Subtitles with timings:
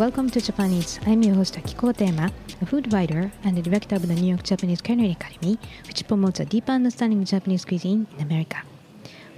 [0.00, 0.98] welcome to Japan Eats.
[1.04, 4.42] I'm your host Akiko Tema, a food writer and the director of the New York
[4.42, 8.62] Japanese Culinary Academy, which promotes a deeper understanding of Japanese cuisine in America.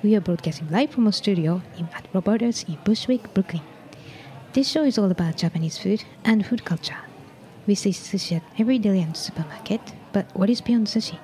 [0.05, 3.65] We are broadcasting live from a studio in, at Roberta's in Bushwick, Brooklyn.
[4.53, 6.99] This show is all about Japanese food and food culture.
[7.67, 9.81] We see sushi at every deli and supermarket,
[10.13, 11.19] but what is beyond sushi?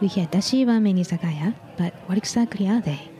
[0.00, 3.10] We hear dashi ramen izakaya, but what exactly are they?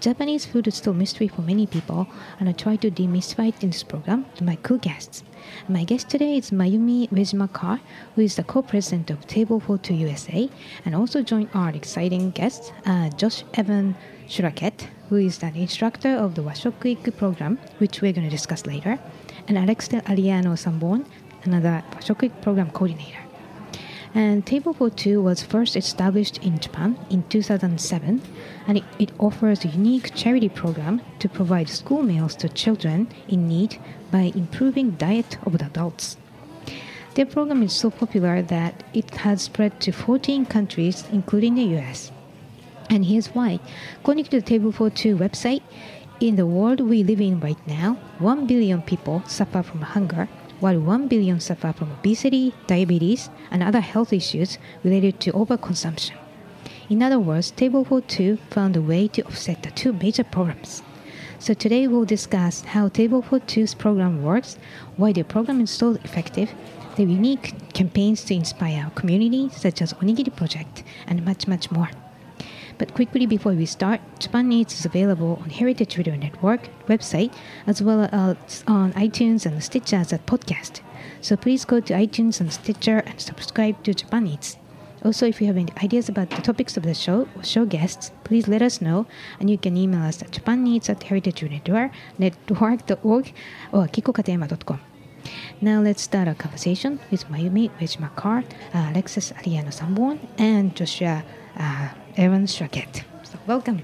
[0.00, 2.06] Japanese food is still a mystery for many people,
[2.38, 5.22] and I try to demystify it in this program with my cool guests.
[5.68, 7.80] My guest today is Mayumi Uejima
[8.14, 10.48] who is the co-president of Table for Two USA,
[10.86, 13.94] and also joined our exciting guest, uh, Josh Evan
[14.26, 18.98] Schlachet, who is an instructor of the Washokuiku program, which we're going to discuss later,
[19.48, 21.04] and Alex Agliano Sanborn,
[21.44, 23.29] another Washokuiku program coordinator.
[24.12, 28.20] And Table for Two was first established in Japan in 2007,
[28.66, 33.46] and it, it, offers a unique charity program to provide school meals to children in
[33.46, 33.78] need
[34.10, 36.16] by improving diet of the adults.
[37.14, 42.10] Their program is so popular that it has spread to 14 countries, including the US.
[42.88, 43.60] And here's why.
[44.00, 45.62] According to the Table for Two website,
[46.18, 50.28] in the world we live in right now, 1 billion people suffer from hunger
[50.60, 56.12] while 1 billion suffer from obesity, diabetes, and other health issues related to overconsumption.
[56.88, 60.82] In other words, Table for Two found a way to offset the two major problems.
[61.38, 64.58] So today we'll discuss how Table for Two's program works,
[64.96, 66.52] why the program is so effective,
[66.96, 71.88] the unique campaigns to inspire our community, such as Onigiri Project, and much, much more.
[72.80, 77.30] But quickly before we start, Japan Eats is available on Heritage Radio Network website
[77.66, 80.80] as well as on iTunes and Stitcher as a podcast.
[81.20, 84.56] So please go to iTunes and Stitcher and subscribe to Japan Eats.
[85.04, 88.12] Also, if you have any ideas about the topics of the show or show guests,
[88.24, 89.06] please let us know,
[89.38, 93.34] and you can email us at japaneats at heritagenetwork.org
[93.72, 94.80] or kikokatema.com.
[95.60, 98.42] Now let's start our conversation with Mayumi Uejima uh,
[98.90, 101.22] Alexis Agliano Sanborn, and Joshua
[101.58, 103.04] uh, Evan Schlachet.
[103.24, 103.82] So welcome.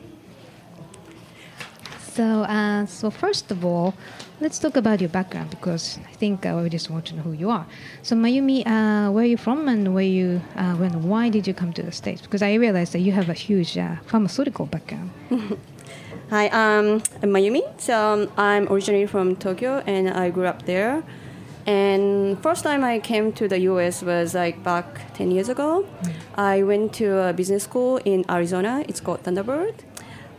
[2.13, 3.95] So, uh, so first of all,
[4.41, 7.33] let's talk about your background because I think uh, we just want to know who
[7.33, 7.67] you are.
[8.03, 11.53] So, Mayumi, uh, where are you from, and where you, uh, when, why did you
[11.53, 12.23] come to the states?
[12.23, 15.11] Because I realized that you have a huge uh, pharmaceutical background.
[16.31, 17.63] Hi, um, I'm Mayumi.
[17.79, 21.05] So um, I'm originally from Tokyo, and I grew up there.
[21.67, 24.03] And first time I came to the U.S.
[24.03, 25.85] was like back 10 years ago.
[26.03, 26.13] Mm.
[26.37, 28.85] I went to a business school in Arizona.
[28.89, 29.75] It's called Thunderbird.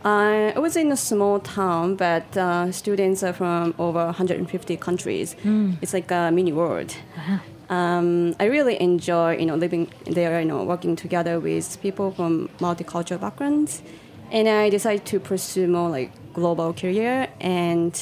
[0.04, 5.36] Uh, it was in a small town, but uh, students are from over 150 countries.
[5.42, 5.76] Mm.
[5.82, 6.94] It's like a mini world.
[7.16, 7.38] Uh-huh.
[7.74, 12.48] Um, I really enjoy, you know, living there, you know, working together with people from
[12.58, 13.82] multicultural backgrounds.
[14.30, 17.28] And I decided to pursue more like global career.
[17.40, 17.92] And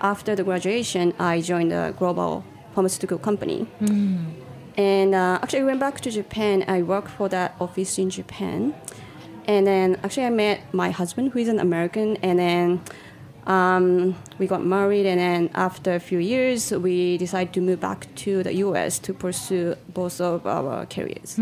[0.00, 2.44] after the graduation, I joined a global
[2.74, 3.66] pharmaceutical company.
[4.76, 6.64] And uh, actually, I went back to Japan.
[6.66, 8.74] I worked for that office in Japan.
[9.46, 12.16] And then actually, I met my husband, who is an American.
[12.28, 12.80] And then
[13.46, 15.06] um, we got married.
[15.06, 19.14] And then after a few years, we decided to move back to the US to
[19.14, 21.38] pursue both of our careers.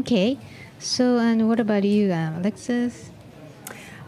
[0.00, 0.38] Okay.
[0.78, 3.09] So, and what about you, um, Alexis?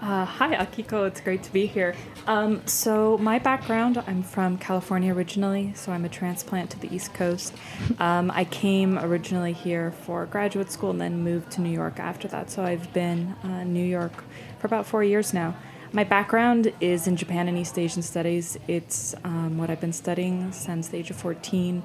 [0.03, 1.07] Uh, hi, Akiko.
[1.07, 1.95] It's great to be here.
[2.27, 7.15] Um, so, my background I'm from California originally, so I'm a transplant to the East
[7.15, 7.55] Coast.
[8.01, 12.27] Um, I came originally here for graduate school and then moved to New York after
[12.29, 12.51] that.
[12.51, 14.25] So, I've been uh, in New York
[14.59, 15.55] for about four years now.
[15.93, 18.59] My background is in Japan and East Asian studies.
[18.67, 21.81] It's um, what I've been studying since the age of 14.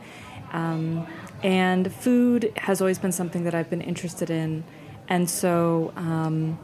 [0.54, 1.06] Um,
[1.44, 4.64] and food has always been something that I've been interested in.
[5.08, 6.58] And so, um,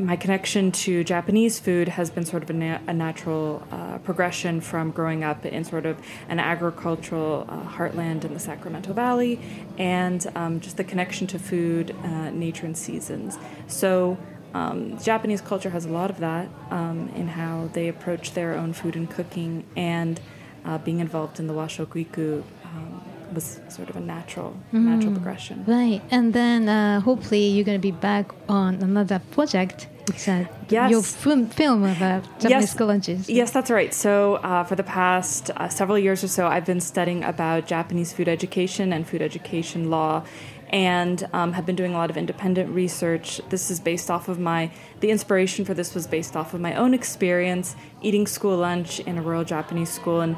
[0.00, 4.60] my connection to Japanese food has been sort of a, na- a natural uh, progression
[4.60, 5.98] from growing up in sort of
[6.28, 9.40] an agricultural uh, heartland in the Sacramento Valley
[9.76, 13.38] and um, just the connection to food, uh, nature, and seasons.
[13.66, 14.18] So,
[14.54, 18.72] um, Japanese culture has a lot of that um, in how they approach their own
[18.72, 20.20] food and cooking, and
[20.64, 25.64] uh, being involved in the Washokuiku um, was sort of a natural, natural progression.
[25.66, 26.00] Right.
[26.10, 29.88] And then uh, hopefully you're going to be back on another project.
[30.26, 30.90] Uh, Yes.
[30.90, 33.28] your film, film of uh, Japanese school lunches.
[33.28, 33.92] Yes, that's right.
[33.92, 38.12] So, uh, for the past uh, several years or so, I've been studying about Japanese
[38.14, 40.24] food education and food education law,
[40.70, 43.40] and um, have been doing a lot of independent research.
[43.50, 44.70] This is based off of my.
[45.00, 49.18] The inspiration for this was based off of my own experience eating school lunch in
[49.18, 50.36] a rural Japanese school, and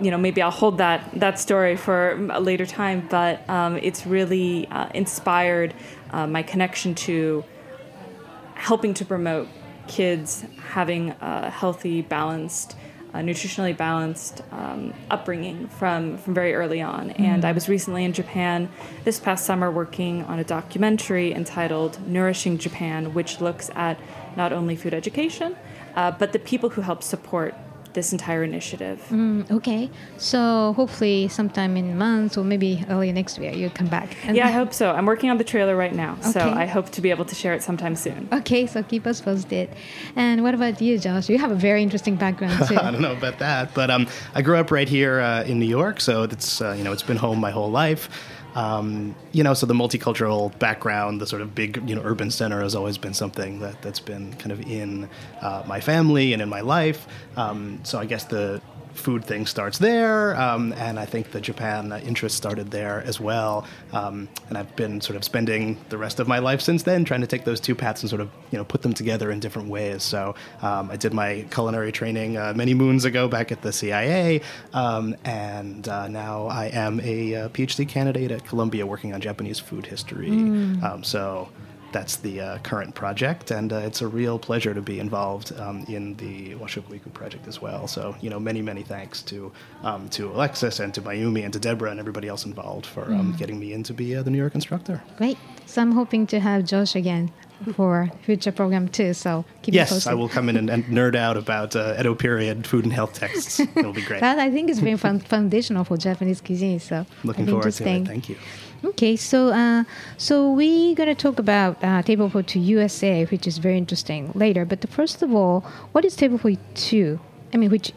[0.00, 3.06] you know maybe I'll hold that that story for a later time.
[3.08, 5.74] But um, it's really uh, inspired
[6.10, 7.44] uh, my connection to
[8.54, 9.48] helping to promote
[9.86, 12.76] kids having a healthy, balanced,
[13.14, 17.10] uh, nutritionally balanced um, upbringing from, from very early on.
[17.12, 18.68] And I was recently in Japan
[19.04, 23.98] this past summer working on a documentary entitled Nourishing Japan, which looks at
[24.36, 25.56] not only food education,
[25.96, 27.54] uh, but the people who help support
[27.94, 29.02] this entire initiative.
[29.10, 29.90] Mm, okay.
[30.16, 34.16] So hopefully sometime in months or maybe early next year you'll come back.
[34.24, 34.90] And- Yeah, I hope so.
[34.92, 37.54] I'm working on the trailer right now, so I hope to be able to share
[37.54, 38.28] it sometime soon.
[38.32, 39.68] Okay, so keep us posted.
[40.16, 41.28] And what about you, Josh?
[41.28, 42.76] You have a very interesting background too.
[42.76, 45.66] I don't know about that, but um, I grew up right here uh, in New
[45.66, 48.08] York, so it's uh, you know it's been home my whole life.
[48.58, 52.60] Um, you know, so the multicultural background, the sort of big you know urban center,
[52.60, 55.08] has always been something that that's been kind of in
[55.40, 57.06] uh, my family and in my life.
[57.36, 58.60] Um, so I guess the
[58.94, 63.64] food thing starts there, um, and I think the Japan interest started there as well.
[63.92, 67.20] Um, and I've been sort of spending the rest of my life since then trying
[67.20, 69.68] to take those two paths and sort of you know put them together in different
[69.68, 70.02] ways.
[70.02, 74.40] So um, I did my culinary training uh, many moons ago back at the CIA,
[74.72, 79.58] um, and uh, now I am a uh, PhD candidate at Columbia working on Japanese
[79.58, 80.28] food history.
[80.28, 81.48] Um, so
[81.92, 85.84] that's the uh, current project, and uh, it's a real pleasure to be involved um,
[85.88, 87.86] in the Washokuiku project as well.
[87.86, 89.52] So, you know, many, many thanks to
[89.82, 93.34] um, to Alexis and to Mayumi and to Deborah and everybody else involved for um,
[93.38, 95.02] getting me in to be uh, the New York instructor.
[95.16, 95.38] Great.
[95.66, 97.30] So I'm hoping to have Josh again
[97.74, 99.12] for future program too.
[99.14, 100.12] So keep yes, posted.
[100.12, 103.14] I will come in and, and nerd out about uh, Edo period food and health
[103.14, 103.60] texts.
[103.60, 104.20] It'll be great.
[104.28, 106.80] That I think is very fun, foundational for Japanese cuisine.
[106.80, 108.06] So Looking forward to it.
[108.06, 108.36] Thank you.
[108.84, 109.82] Okay, so uh,
[110.16, 114.64] so we're gonna talk about uh, Table for Two USA, which is very interesting later.
[114.64, 117.18] But first of all, what is Table for Two?
[117.52, 117.92] I mean, which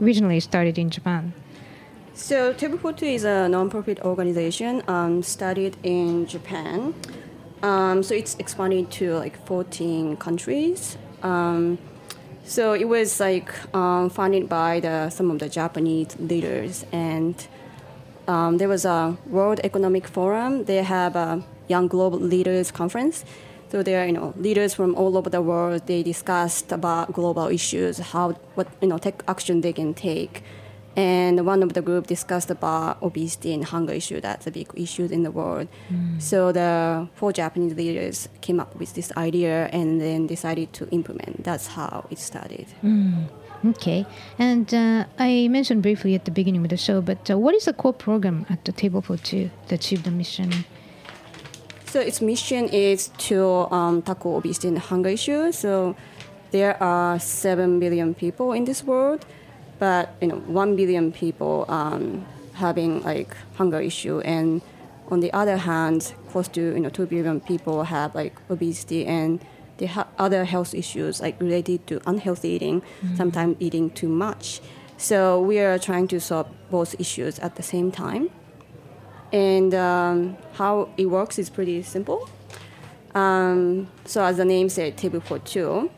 [0.00, 1.32] originally started in Japan.
[2.12, 6.92] So Table for Two is a non-profit organization um, started in Japan.
[7.62, 10.98] Um, so it's expanded to like 14 countries.
[11.22, 11.78] Um,
[12.44, 17.34] so it was like um, funded by the, some of the Japanese leaders, and
[18.26, 20.64] um, there was a World Economic Forum.
[20.64, 23.24] They have a Young Global Leaders Conference.
[23.70, 25.86] So there are you know leaders from all over the world.
[25.86, 30.42] They discussed about global issues, how what you know tech action they can take.
[30.96, 34.20] And one of the group discussed about obesity and hunger issue.
[34.20, 35.66] That's a big issue in the world.
[36.20, 41.42] So the four Japanese leaders came up with this idea and then decided to implement.
[41.42, 42.66] That's how it started.
[43.66, 44.04] Okay,
[44.38, 47.64] and uh, I mentioned briefly at the beginning of the show, but uh, what is
[47.64, 50.66] the core program at the Table for Two to achieve the mission?
[51.86, 55.50] So its mission is to um, tackle obesity and hunger issue.
[55.52, 55.96] So
[56.50, 59.24] there are seven billion people in this world,
[59.78, 64.60] but you know one billion people um, having like hunger issue, and
[65.10, 69.40] on the other hand, close to you know two billion people have like obesity, and
[69.78, 72.82] the other health issues like related to unhealthy eating,
[73.16, 74.60] sometimes eating too much.
[74.96, 78.30] So we are trying to solve both issues at the same time.
[79.32, 82.28] And um, how it works is pretty simple.
[83.14, 85.90] Um, so as the name said, table for two.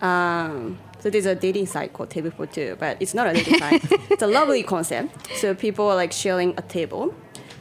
[0.00, 3.58] Um, so there's a dating site called Table for Two, but it's not a dating
[3.58, 3.82] site.
[4.10, 5.34] It's a lovely concept.
[5.36, 7.14] So people are like sharing a table.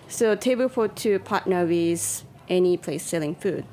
[0.10, 3.66] So Table for Two partner with any place selling food.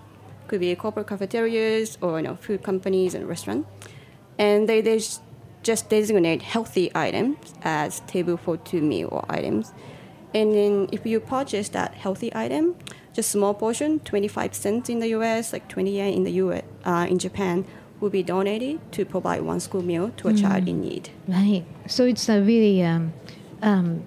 [0.49, 3.69] Could be corporate cafeterias or you know food companies and restaurants.
[4.39, 5.01] And they, they
[5.63, 9.73] just designate healthy items as Table for Two meal items.
[10.35, 12.77] And then if you purchase that healthy item,
[13.15, 17.07] just small portion, 25 cents in the US, like 20 yen in the US, uh,
[17.09, 17.65] in Japan,
[18.01, 21.09] will be donated to provide one school meal to a child in need.
[21.27, 21.65] Right.
[21.87, 23.15] So it's a really um,
[23.63, 24.05] um,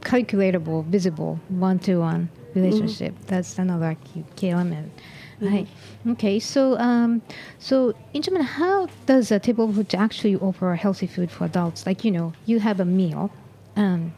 [0.00, 3.14] calculatable, visible one-to-one relationship.
[3.26, 4.92] That's another key, key element.
[5.42, 5.66] Right.
[6.06, 6.38] Okay.
[6.38, 7.20] So, um,
[7.58, 11.84] so in Japan, how does a table food actually offer healthy food for adults?
[11.84, 13.30] Like you know, you have a meal.
[13.76, 14.14] Um,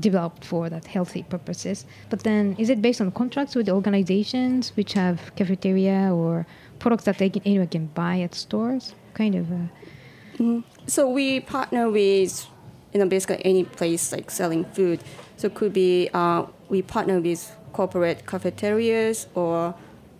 [0.00, 4.94] developed for that healthy purposes but then is it based on contracts with organizations which
[4.94, 6.44] have cafeteria or
[6.80, 9.66] products that they can anyone can buy at stores kind of uh,
[10.86, 12.46] So we partner with,
[12.92, 15.02] you know, basically any place like selling food.
[15.36, 19.74] So could be uh, we partner with corporate cafeterias or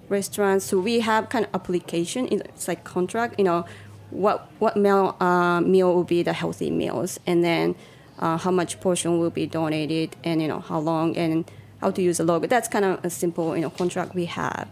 [0.08, 0.64] restaurants.
[0.64, 2.28] So we have kind of application.
[2.30, 3.38] It's like contract.
[3.38, 3.64] You know,
[4.10, 7.74] what what meal uh, meal will be the healthy meals, and then
[8.18, 12.00] uh, how much portion will be donated, and you know how long and how to
[12.00, 12.46] use the logo.
[12.46, 14.68] That's kind of a simple you know contract we have.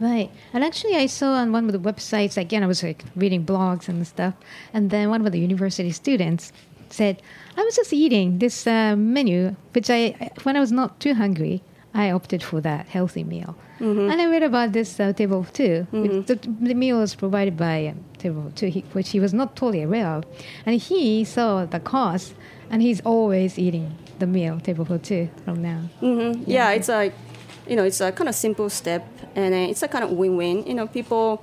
[0.00, 0.30] Right.
[0.52, 3.88] And actually, I saw on one of the websites, again, I was like reading blogs
[3.88, 4.34] and stuff,
[4.72, 6.52] and then one of the university students
[6.90, 7.22] said,
[7.56, 11.62] I was just eating this uh, menu, which I, when I was not too hungry,
[11.94, 13.56] I opted for that healthy meal.
[13.80, 17.56] And I read about this uh, table of 2 which the, the meal was provided
[17.56, 20.24] by um, table of two, he, which he was not totally aware of.
[20.66, 22.34] And he saw the cost,
[22.70, 25.80] and he's always eating the meal, table for two, from now.
[26.46, 27.14] yeah, it's like
[27.68, 30.66] you know it's a kind of simple step and uh, it's a kind of win-win.
[30.66, 31.40] You know people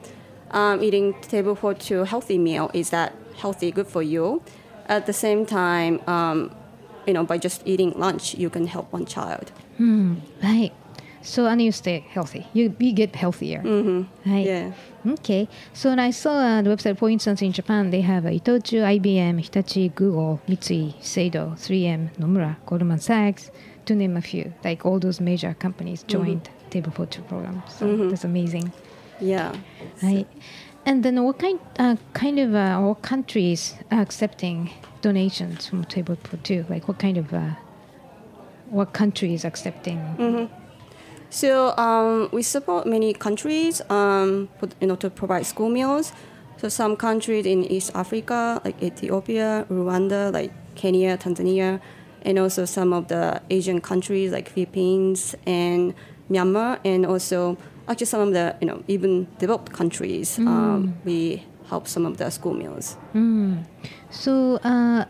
[0.51, 4.41] um, eating table for two healthy meal is that healthy good for you?
[4.87, 6.51] At the same time um,
[7.07, 9.51] you know by just eating lunch you can help one child
[10.43, 10.71] Right.
[11.21, 12.47] So and you stay healthy.
[12.53, 13.61] You you get healthier.
[13.61, 14.31] Mm-hmm.
[14.31, 14.45] Right.
[14.45, 14.71] yeah
[15.07, 15.47] Okay.
[15.73, 18.81] So and I saw on the website, for instance, in Japan, they have uh, Itochu,
[18.99, 23.51] IBM, Hitachi, Google, Mitsui, Seido, 3M, Nomura, Goldman Sachs,
[23.85, 24.53] to name a few.
[24.63, 27.63] Like all those major companies joined Table for Two program.
[27.67, 28.71] So that's amazing.
[29.19, 29.55] yeah
[30.03, 30.27] Right.
[30.85, 34.69] And then what kind uh, kind of uh, what countries are accepting
[35.01, 36.65] donations from Table for Two?
[36.69, 37.51] Like what kind of uh,
[38.69, 40.49] what country is accepting?
[41.29, 46.13] So um, we support many countries, um, put, you know, to provide school meals.
[46.57, 51.81] So some countries in East Africa, like Ethiopia, Rwanda, like Kenya, Tanzania,
[52.21, 55.93] and also some of the Asian countries like Philippines and
[56.29, 57.57] Myanmar, and also
[57.87, 60.39] actually some of the you know even developed countries.
[60.39, 62.95] Um, we help some of the school meals.
[64.09, 65.05] So uh,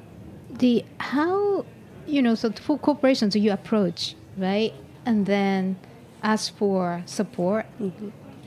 [0.50, 1.66] the how
[2.06, 4.74] you know so for corporations you approach right
[5.06, 5.76] and then
[6.24, 7.66] ask for support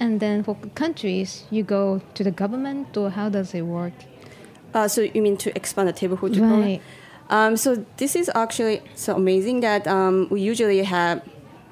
[0.00, 3.92] and then for countries you go to the government or how does it work
[4.74, 6.36] Uh, so you mean to expand the table food?
[6.36, 6.80] Right.
[7.30, 11.22] Um, so this is actually so amazing that um, we usually have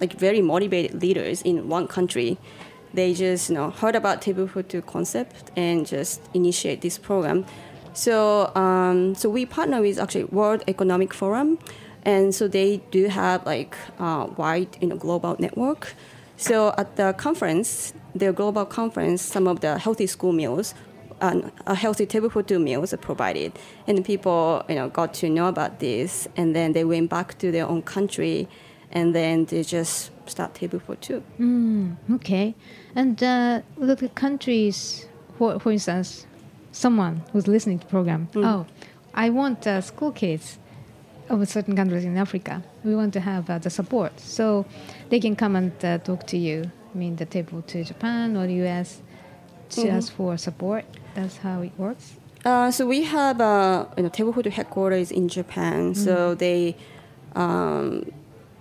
[0.01, 2.39] like very motivated leaders in one country.
[2.95, 7.45] They just you know heard about table food two concept and just initiate this program.
[7.97, 11.59] So um, so we partner with actually World Economic Forum,
[12.05, 15.95] and so they do have like uh, wide you know global network.
[16.37, 20.75] So at the conference, their global conference, some of the healthy school meals
[21.23, 23.53] an, a healthy table for two meals are provided,
[23.87, 27.51] and people you know got to know about this, and then they went back to
[27.51, 28.47] their own country,
[28.93, 31.23] and then they just start table for two.
[32.13, 32.55] okay
[32.95, 35.07] and uh, at countries
[35.39, 36.27] for, for instance
[36.77, 38.29] someone who's listening to the program.
[38.35, 38.67] Oh
[39.17, 40.59] i want uh, school kids
[41.29, 42.63] of certain countries in africa.
[42.85, 44.21] We want to have uh, the support.
[44.21, 44.65] So
[45.09, 48.47] they can come and uh, talk to you i mean the table to japan or
[48.47, 49.03] the us
[49.71, 50.85] to ask for support.
[51.15, 52.15] That's how it works.
[52.45, 56.77] Uh, so we have uh, you know headquarters in Japan, so they.
[57.35, 58.13] Um,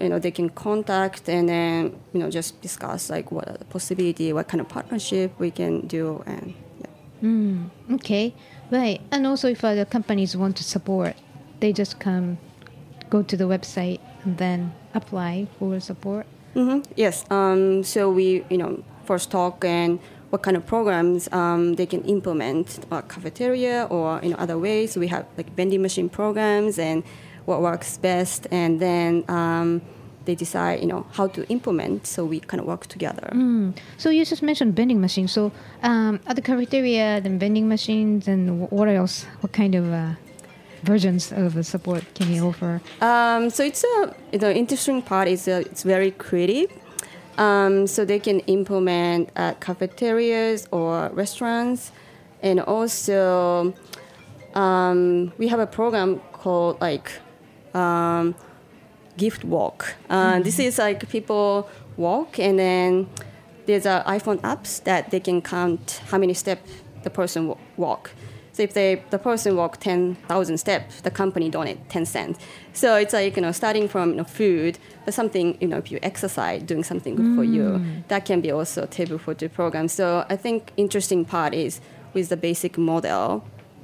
[0.02, 3.66] you know, they can contact and then you know just discuss like what are the
[3.66, 6.54] possibility, what kind of partnership we can do, and
[7.26, 7.96] yeah.
[7.96, 8.34] Okay,
[8.72, 9.02] right.
[9.12, 11.16] And also, if other companies want to support,
[11.60, 12.38] they just come,
[13.10, 16.26] go to the website, and then apply for support.
[16.54, 17.26] hmm Yes.
[17.30, 22.02] Um, so we, you know, first talk and what kind of programs um, they can
[22.04, 24.98] implement, uh, cafeteria or you know other ways.
[24.98, 27.04] We have like vending machine programs and
[27.46, 29.82] what works best, and then um,
[30.26, 32.08] they decide you know how to implement.
[32.08, 33.30] So we kind of work together.
[33.98, 35.32] So you just mentioned vending machines.
[35.32, 35.52] So
[35.84, 39.26] um, at the cafeteria, then vending machines, and what else?
[39.42, 40.12] What kind of uh,
[40.84, 42.82] versions of uh, support can you offer?
[43.02, 46.72] Um, so it's a the interesting part is uh, it's very creative.
[47.38, 51.92] Um, so they can implement at cafeterias or restaurants,
[52.42, 53.74] and also
[54.54, 57.12] um, we have a program called like
[57.74, 58.36] um,
[59.18, 59.96] gift walk.
[60.10, 61.68] Uh, This is like people
[61.98, 63.08] walk, and then
[63.66, 66.70] there's a iPhone apps that they can count how many steps
[67.04, 68.12] the person wa- walk.
[68.54, 72.40] So if they the person walk ten thousand steps, the company donate ten cents.
[72.74, 75.92] So it's like you know starting from you know, food, but something you know if
[75.92, 78.08] you exercise, doing something good for you, mm.
[78.08, 79.88] that can be also a table for two program.
[79.90, 81.82] So I think interesting part is
[82.14, 83.44] with the basic model,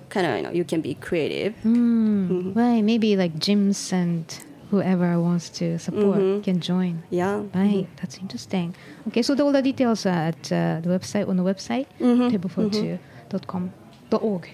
[0.09, 1.53] kind of you know you can be creative.
[1.65, 2.29] Mm.
[2.29, 2.59] Mm-hmm.
[2.59, 4.23] Right, maybe like gyms and
[4.71, 7.03] whoever wants to support can join.
[7.09, 7.43] Yeah.
[7.53, 8.73] Right, that's interesting.
[9.09, 13.73] Okay, so the, all the details are at uh, the website on the website tablefor2.com
[14.09, 14.47] dot org.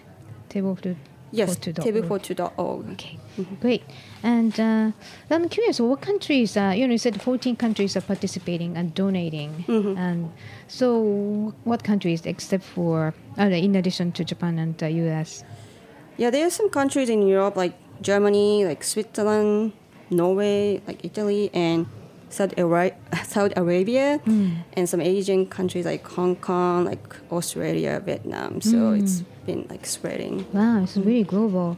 [0.49, 0.95] Tablefor2.
[1.31, 1.95] Yes, dot org.
[1.95, 2.91] tablefor2.org.
[2.93, 3.19] Okay,
[3.61, 3.83] great.
[4.23, 4.91] And uh,
[5.29, 6.57] I'm curious, what countries?
[6.57, 9.65] Uh, you know, you said 14 countries are participating and donating.
[9.67, 10.31] And
[10.67, 15.43] so, what countries, except for, uh, in addition to Japan and the U.S.?
[16.17, 19.73] Yeah, there are some countries in Europe like Germany, like Switzerland,
[20.09, 21.85] Norway, like Italy, and
[22.29, 22.95] Saudi, Ara-
[23.25, 28.61] Saudi Arabia, and some Asian countries like Hong Kong, like Australia, Vietnam.
[28.61, 30.45] So it's been like spreading.
[30.53, 31.77] Wow, it's really global.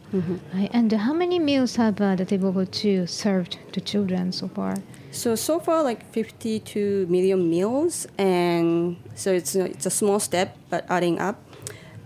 [0.54, 0.70] Right.
[0.74, 4.76] And how many meals have uh, the table two served to children so far?
[5.12, 10.56] So so far, like 52 million meals, and so it's a, it's a small step,
[10.70, 11.38] but adding up,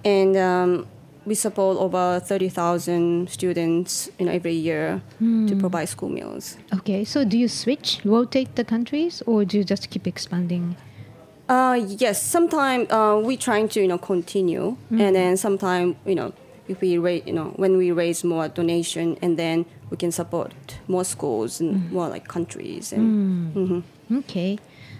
[0.05, 0.87] and um,
[1.25, 6.57] we support over 30,000 students, you know, every year to provide school meals.
[6.73, 10.75] Okay, so do you switch, rotate the countries, or do you just keep expanding?
[11.49, 16.31] Uh, yes, sometimes uh, we trying to you know continue, and then sometimes you know
[16.67, 20.53] if we raise you know when we raise more donation, and then we can support
[20.87, 23.55] more schools and more like countries and.
[23.55, 23.83] Mhm.
[24.19, 24.57] Okay.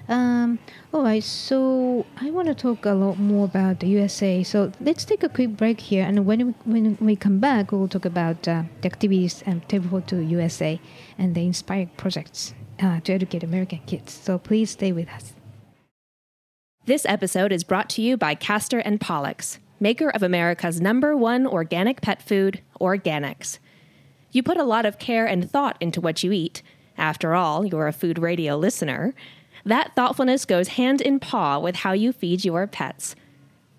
[0.10, 0.60] Um,
[0.94, 4.44] all right, so I want to talk a lot more about the USA.
[4.44, 7.88] So let's take a quick break here, and when we, when we come back, we'll
[7.88, 10.80] talk about uh, the activities and Table Two USA
[11.18, 14.12] and the inspired projects uh, to educate American kids.
[14.14, 15.34] So please stay with us.
[16.86, 21.48] This episode is brought to you by Castor and Pollux, maker of America's number one
[21.48, 23.58] organic pet food, Organics.
[24.34, 26.62] You put a lot of care and thought into what you eat.
[26.98, 29.14] After all, you're a food radio listener.
[29.66, 33.16] That thoughtfulness goes hand in paw with how you feed your pets.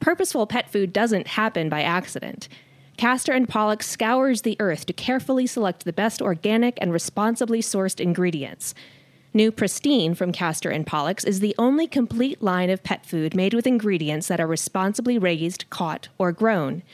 [0.00, 2.48] Purposeful pet food doesn't happen by accident.
[2.96, 8.00] Castor and Pollux scours the earth to carefully select the best organic and responsibly sourced
[8.00, 8.74] ingredients.
[9.32, 13.52] New Pristine from Castor and Pollux is the only complete line of pet food made
[13.52, 16.84] with ingredients that are responsibly raised, caught, or grown.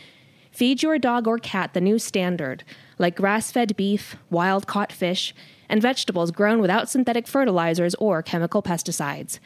[0.51, 2.65] Feed your dog or cat the new standard,
[2.99, 5.35] like grass fed beef, wild caught fish,
[5.71, 9.39] and vegetables grown without synthetic fertilizers or chemical pesticides.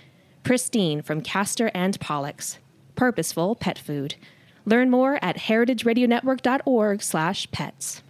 [0.43, 2.59] Pristine from Castor and Pollux.
[2.97, 4.17] Purposeful pet food.
[4.65, 8.03] Learn more at heritageradionetwork.org/pets.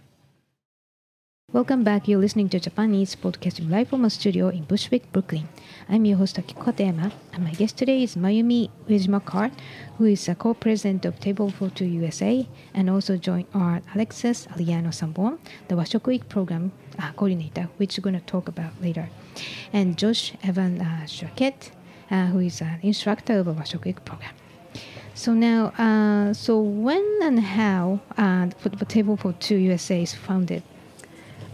[1.55, 2.09] Welcome back.
[2.09, 5.47] You're listening to Japan Eats Podcasting live from a studio in Bushwick, Brooklyn.
[5.87, 9.51] I'm your host Akiko Katayama, and my guest today is Mayumi Uejima Carr,
[9.97, 14.93] who is a co-president of Table for Two USA, and also joined our Alexis Agliano
[14.93, 15.39] Sanborn,
[15.69, 19.07] the Washokuiku program uh, coordinator, which we're going to talk about later,
[19.71, 21.71] and Josh Evan uh, Schlachet,
[22.11, 24.33] uh, who is an instructor of a Washokuiku program.
[25.13, 30.61] So now, uh, so when and how uh, the Table for Two USA is founded?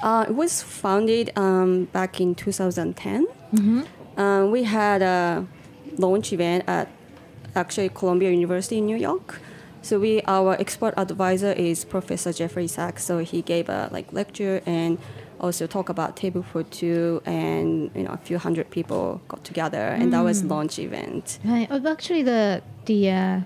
[0.02, 3.28] Uh, it was founded um, back in 2010.
[4.18, 5.46] Uh, we had a
[5.98, 6.88] launch event at
[7.56, 9.40] actually Columbia University in New York.
[9.82, 13.04] So we, our expert advisor is Professor Jeffrey Sachs.
[13.04, 14.98] So he gave a like lecture and
[15.40, 19.88] also talk about table for two, and you know a few hundred people got together,
[19.88, 21.40] and that was launch event.
[21.44, 21.68] Right.
[21.72, 23.42] Oh, actually, the the uh,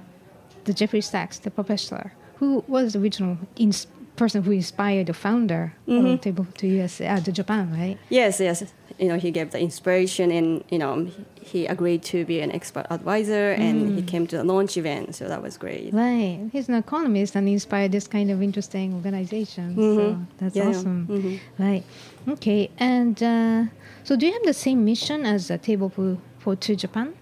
[0.65, 5.73] the Jeffrey Sachs, the professor, who was the original ins- person who inspired the founder
[5.87, 7.97] of Table to US, uh, to Japan, right?
[8.09, 8.73] Yes, yes.
[8.97, 11.07] You know, he gave the inspiration, and you know,
[11.41, 15.15] he agreed to be an expert advisor, and he came to the launch event.
[15.15, 15.93] So that was great.
[15.93, 16.39] Right.
[16.53, 19.75] He's an economist and he inspired this kind of interesting organization.
[19.75, 20.69] So that's Yeah, yeah.
[20.69, 21.39] awesome.
[21.59, 21.83] Right.
[22.29, 22.69] Okay.
[22.79, 23.65] And uh,
[24.03, 27.13] so, do you have the same mission as uh, Table for, for Two Japan?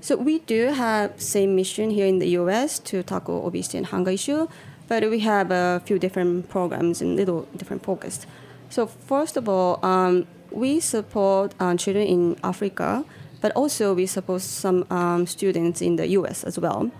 [0.00, 2.78] So we do have same mission here in the U.S.
[2.90, 4.46] to tackle obesity and hunger issue,
[4.88, 8.26] but we have a few different programs and little different focus.
[8.70, 13.04] So first of all, um, we support uh, children in Africa,
[13.40, 16.42] but also we support some um, students in the U.S.
[16.44, 16.90] as well.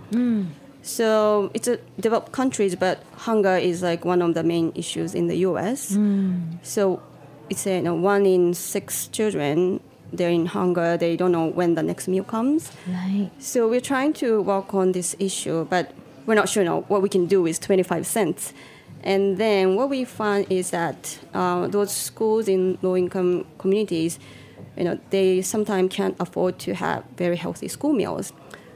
[0.83, 5.27] So it's a developed countries, but hunger is like one of the main issues in
[5.27, 5.96] the U.S.
[6.62, 7.03] So
[7.51, 9.81] it's a, you know, one in six children
[10.12, 10.96] they're in hunger.
[10.96, 12.72] They don't know when the next meal comes.
[12.87, 13.31] Right.
[13.38, 15.92] So we're trying to work on this issue, but
[16.29, 18.53] we're not sure you know, what we can do with 25 cents.
[19.03, 24.19] And then what we find is that uh, those schools in low-income communities,
[24.77, 28.35] you know, they sometimes can't afford to have very healthy school meals.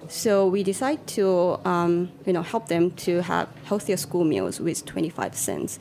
[0.08, 4.86] So we decide to, um, you know, help them to have healthier school meals with
[4.86, 5.78] 25 cents.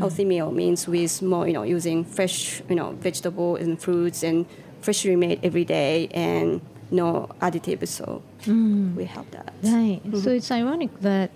[0.00, 4.46] Healthy meal means with more, you know, using fresh, you know, vegetable and fruits and
[4.80, 7.88] freshly made every day and no additives.
[7.88, 8.94] So Mm.
[8.94, 9.52] we help that.
[9.62, 10.00] Right.
[10.04, 10.18] Mm-hmm.
[10.18, 11.30] So it's ironic that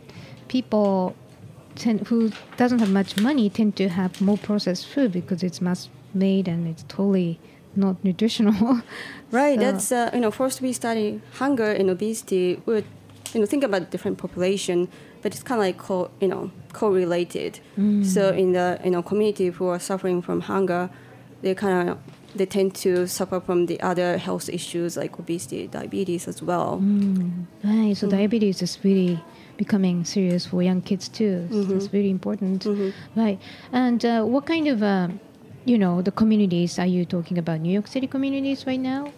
[0.48, 1.14] people
[1.74, 5.88] tend, who doesn't have much money tend to have more processed food because it's mass
[6.14, 7.38] made and it's totally
[7.76, 8.80] not nutritional.
[9.30, 9.58] Right.
[9.58, 10.30] So- That's uh, you know.
[10.30, 12.60] First, we study hunger and obesity.
[12.66, 12.84] We
[13.34, 14.88] you know think about different population,
[15.22, 17.60] but it's kind of like co, you know correlated.
[17.76, 18.04] Mm.
[18.04, 20.88] So in the you know community who are suffering from hunger,
[21.42, 21.98] they kind of
[22.34, 26.78] they tend to suffer from the other health issues like obesity, diabetes as well.
[27.64, 27.96] Right.
[27.96, 29.20] So diabetes is really
[29.56, 31.48] becoming serious for young kids too.
[31.50, 31.72] So Mm-hmm.
[31.72, 32.66] That's very important.
[33.16, 33.38] Right.
[33.72, 35.20] And uh, what kind of, um,
[35.64, 37.60] you know, the communities are you talking about?
[37.60, 39.12] New York City communities right now?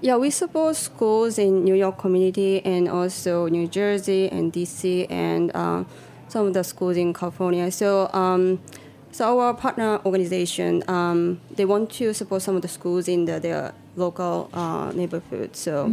[0.00, 5.50] Yeah, we support schools in New York community and also New Jersey and DC and
[5.54, 5.84] uh,
[6.28, 7.70] some of the schools in California.
[7.70, 8.60] So, um,
[9.12, 13.40] so our partner organization, um, they want to support some of the schools in the,
[13.40, 15.56] their local uh, neighborhood.
[15.56, 15.92] So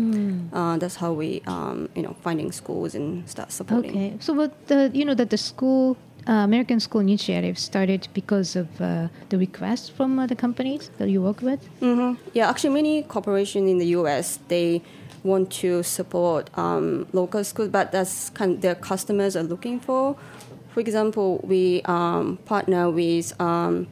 [0.54, 3.92] uh, that's how we, um, you know, finding schools and start supporting.
[3.92, 4.14] Okay.
[4.20, 5.98] So what the, you know, that the school,
[6.28, 11.10] uh, American School Initiative started because of uh, the request from uh, the companies that
[11.10, 11.66] you work with?
[11.80, 14.40] hmm Yeah, actually, many corporations in the U.S.
[14.48, 14.82] they
[15.24, 20.16] want to support um, local schools, but that's kind of their customers are looking for.
[20.76, 23.88] For example, we um, partner with um,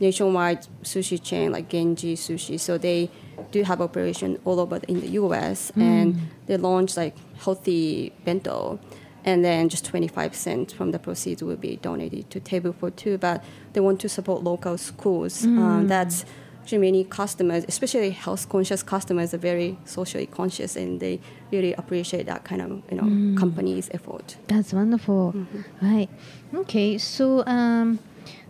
[0.00, 3.08] nationwide sushi chain like Genji Sushi, so they
[3.52, 5.70] do have operation all over in the U.S.
[5.76, 8.80] and they launch like healthy bento.
[9.24, 13.16] And then just 25 cents from the proceeds will be donated to Table for Two.
[13.16, 15.44] But they want to support local schools.
[15.44, 16.24] Um, that's
[16.64, 21.20] actually many customers, especially health conscious customers, are very socially conscious, and they
[21.52, 24.36] really appreciate that kind of you know company's effort.
[24.48, 25.34] That's wonderful.
[25.82, 26.08] Right.
[26.54, 26.96] Okay.
[26.96, 27.98] So, um,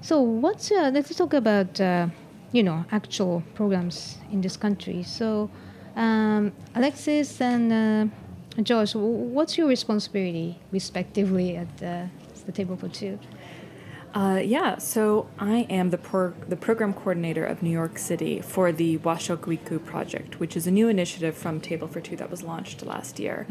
[0.01, 2.07] so what's uh, let's talk about uh,
[2.53, 5.03] you know actual programs in this country.
[5.03, 5.51] So,
[5.97, 12.09] um, Alexis and uh, Josh, what's your responsibility respectively at the,
[12.47, 13.19] the table for two?
[14.15, 18.71] Uh, yeah, so I am the pro- the program coordinator of New York City for
[18.71, 22.87] the Washokuiku project, which is a new initiative from Table for Two that was launched
[22.87, 23.45] last year.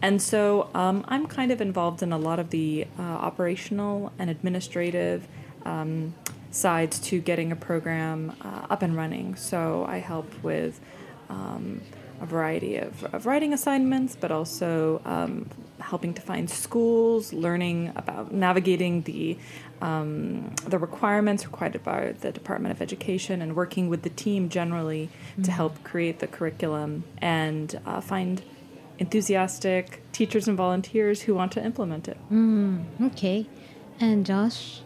[0.00, 4.30] And so um, I'm kind of involved in a lot of the uh, operational and
[4.30, 5.28] administrative
[5.66, 6.14] um,
[6.50, 9.36] sides to getting a program uh, up and running.
[9.36, 10.80] So I help with
[11.28, 11.82] um,
[12.22, 15.50] a variety of, of writing assignments, but also um,
[15.80, 19.36] helping to find schools, learning about navigating the
[19.80, 25.10] um, the requirements required by the Department of Education, and working with the team generally
[25.42, 28.42] to help create the curriculum and uh, find
[28.98, 32.16] enthusiastic teachers and volunteers who want to implement it.
[33.02, 33.46] Okay.
[34.00, 34.80] And Josh?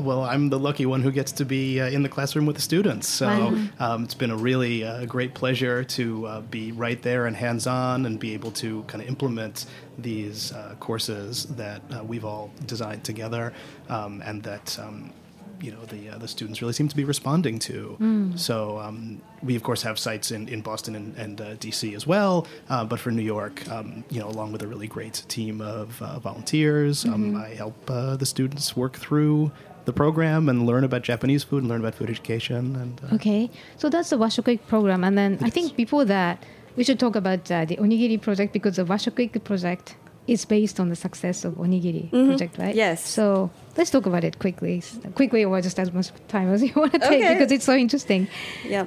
[0.00, 2.62] Well, I'm the lucky one who gets to be uh, in the classroom with the
[2.62, 3.08] students.
[3.08, 3.58] So Wow.
[3.78, 7.66] um, it's been a really uh, great pleasure to uh, be right there and hands
[7.66, 9.66] on and be able to kind of implement
[9.98, 13.52] these uh, courses that uh, we've all designed together
[13.88, 14.78] um, and that.
[14.78, 15.12] Um,
[15.58, 17.96] you know the uh, the students really seem to be responding to.
[18.36, 22.06] So um, we of course have sites in, in Boston and, and uh, DC as
[22.06, 25.62] well, uh, but for New York, um, you know, along with a really great team
[25.62, 29.50] of uh, volunteers, um, I help uh, the students work through
[29.86, 32.76] the program and learn about Japanese food and learn about food education.
[32.76, 33.50] And uh, Okay.
[33.78, 35.02] So that's the Washokuiku program.
[35.04, 36.42] And then I think before that,
[36.76, 39.96] we should talk about uh, the Onigiri project because the Washokuiku project
[40.26, 42.74] is based on the success of Onigiri project, right?
[42.74, 43.06] Yes.
[43.08, 44.82] So let's talk about it quickly.
[45.14, 47.34] Quickly or just as much time as you want to take Okay.
[47.34, 48.26] because it's so interesting.
[48.66, 48.86] Yeah.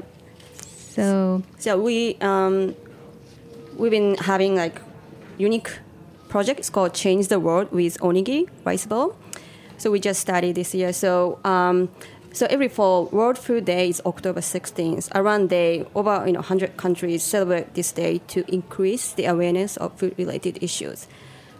[0.96, 2.76] So, So we um,
[3.78, 4.82] we've been having like
[5.38, 5.70] unique
[6.28, 6.60] project.
[6.60, 9.16] It's called Change the World with Onigiri Rice Bowl.
[9.80, 10.94] So we just started this year.
[10.94, 11.90] So um,
[12.32, 15.10] So every fall, World Food Day is October 16th.
[15.16, 19.98] Around day, over you know 100 countries celebrate this day to increase the awareness of
[19.98, 21.08] food-related issues.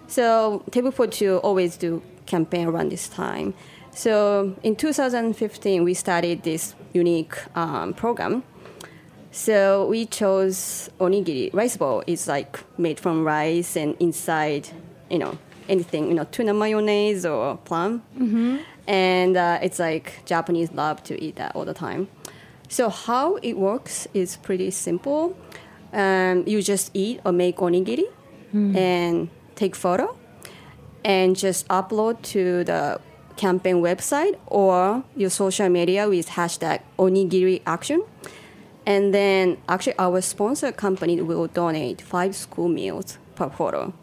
[0.08, 3.56] So Table for Two always do campaign around this time.
[3.92, 8.44] So in 2015, we started this unique um, program.
[9.32, 12.04] So we chose onigiri rice ball.
[12.06, 14.70] is like made from rice and inside,
[15.10, 15.38] you know,
[15.70, 18.02] anything, you know, tuna mayonnaise or plum.
[18.88, 22.08] And uh, it's like Japanese love to eat that all the time.
[22.70, 25.36] So how it works is pretty simple.
[25.94, 28.06] Um, you just eat or make onigiri
[28.76, 30.18] and take photo
[31.04, 33.00] and just upload to the
[33.38, 38.02] campaign website or your social media with hashtag onigiri action.
[38.86, 43.94] And then actually our sponsor company will donate five school meals per photo.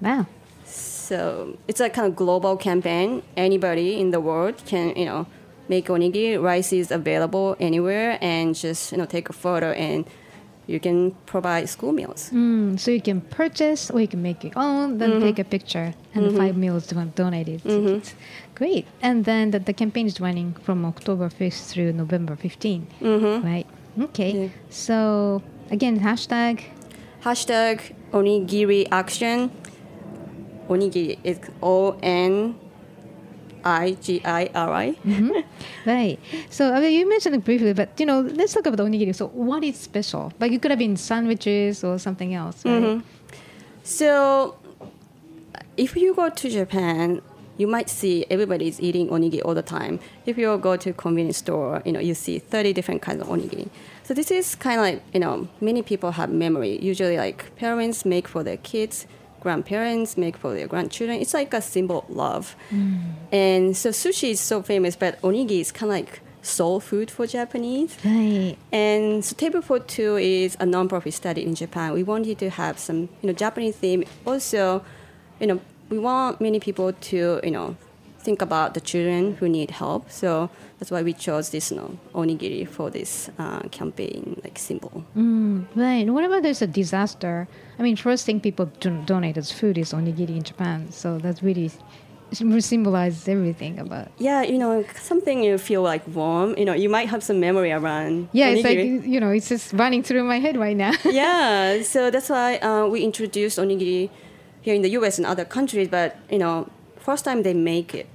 [0.00, 0.26] Wow.
[0.66, 3.22] So it's a kind of global campaign.
[3.36, 5.26] Anybody in the world can, you know,
[5.68, 6.42] make onigiri.
[6.42, 10.04] Rice is available anywhere and just, you know, take a photo and
[10.66, 12.30] you can provide school meals.
[12.32, 15.22] Mm, so you can purchase or you can make your own, then mm-hmm.
[15.22, 17.62] take a picture, and the five meals don- donated.
[17.62, 18.14] kids.
[18.54, 18.86] Great.
[19.00, 22.86] And then the, the campaign is running from October 5th through November 15th.
[23.44, 23.66] Right.
[24.00, 24.32] Okay.
[24.32, 24.48] Yeah.
[24.70, 26.64] So again, hashtag.
[27.22, 29.50] Hashtag onigiri action.
[30.68, 32.58] Onigiri is O N
[33.64, 34.92] I G I R I.
[35.04, 35.40] Mm-hmm.
[35.88, 36.18] Right.
[36.50, 39.14] So I mean, you mentioned it briefly, but you know, let's talk about the onigiri.
[39.14, 40.32] So what is special?
[40.38, 42.82] Like it could have been sandwiches or something else, right?
[42.82, 43.06] Mm-hmm.
[43.82, 44.56] So,
[45.76, 47.22] if you go to Japan,
[47.56, 50.00] you might see everybody's eating onigiri all the time.
[50.26, 53.28] If you go to a convenience store, you know you see thirty different kinds of
[53.28, 53.68] onigiri.
[54.04, 56.78] So this is kind of like you know many people have memory.
[56.82, 59.06] Usually, like parents make for their kids,
[59.46, 61.20] grandparents make for their grandchildren.
[61.22, 62.56] It's like a symbol of love.
[62.70, 63.14] Mm.
[63.30, 67.26] And so sushi is so famous, but onigiri is kind of like soul food for
[67.26, 67.96] Japanese.
[68.04, 68.56] Right.
[68.72, 71.92] And so Table for Two is a non-profit study in Japan.
[71.92, 74.02] We wanted to have some, you know, Japanese theme.
[74.26, 74.82] Also,
[75.40, 77.76] you know, we want many people to, you know,
[78.26, 80.02] think about the children who need help.
[80.10, 84.94] So that's why we chose this, you know, onigiri for this uh, campaign, like symbol.
[85.82, 86.02] Right.
[86.04, 87.34] And what about there's a disaster?
[87.78, 90.78] I mean, first thing people don- donate as food is onigiri in Japan.
[90.90, 91.70] So that's really
[92.32, 94.08] symbolizes everything about.
[94.18, 96.58] Yeah, you know, something you feel like warm.
[96.58, 98.28] You know, you might have some memory around.
[98.32, 100.92] Yeah, it's like you know, it's just running through my head right now.
[101.04, 104.10] yeah, so that's why uh, we introduced onigiri
[104.62, 105.18] here in the U.S.
[105.18, 105.88] and other countries.
[105.88, 108.06] But you know, first time they make it,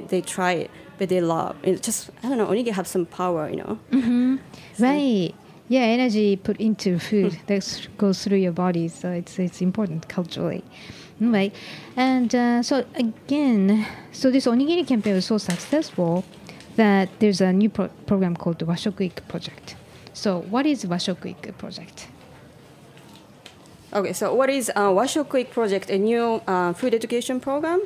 [0.00, 1.56] they try it, but they love.
[1.62, 4.38] It just I don't know, onigiri have some power, you know.
[4.78, 5.34] right.
[5.68, 10.62] Yeah, energy put into food that goes through your body, so it's it's important culturally.
[11.20, 11.54] Right.
[11.96, 16.24] And uh, so again, so this onigiri campaign was so successful
[16.76, 19.76] that there's a new pro- program called the Washokuiku Project.
[20.12, 22.08] So what is Washokuiku Project?
[23.92, 25.88] Okay, so what is uh, Washokuiku Project?
[25.88, 27.80] A new uh, food education program.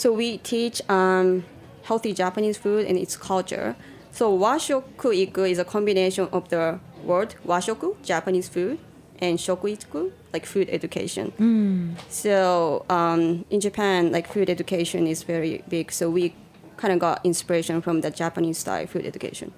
[0.00, 1.44] So we teach um,
[1.82, 3.76] healthy Japanese food and its culture.
[4.12, 8.78] So washoku iku is a combination of the word washoku, Japanese food,
[9.20, 11.94] and shokuiku, like food education.
[12.08, 15.92] So um, in Japan, like food education is very big.
[15.92, 16.34] So we
[16.78, 19.52] kind of got inspiration from the Japanese style food education.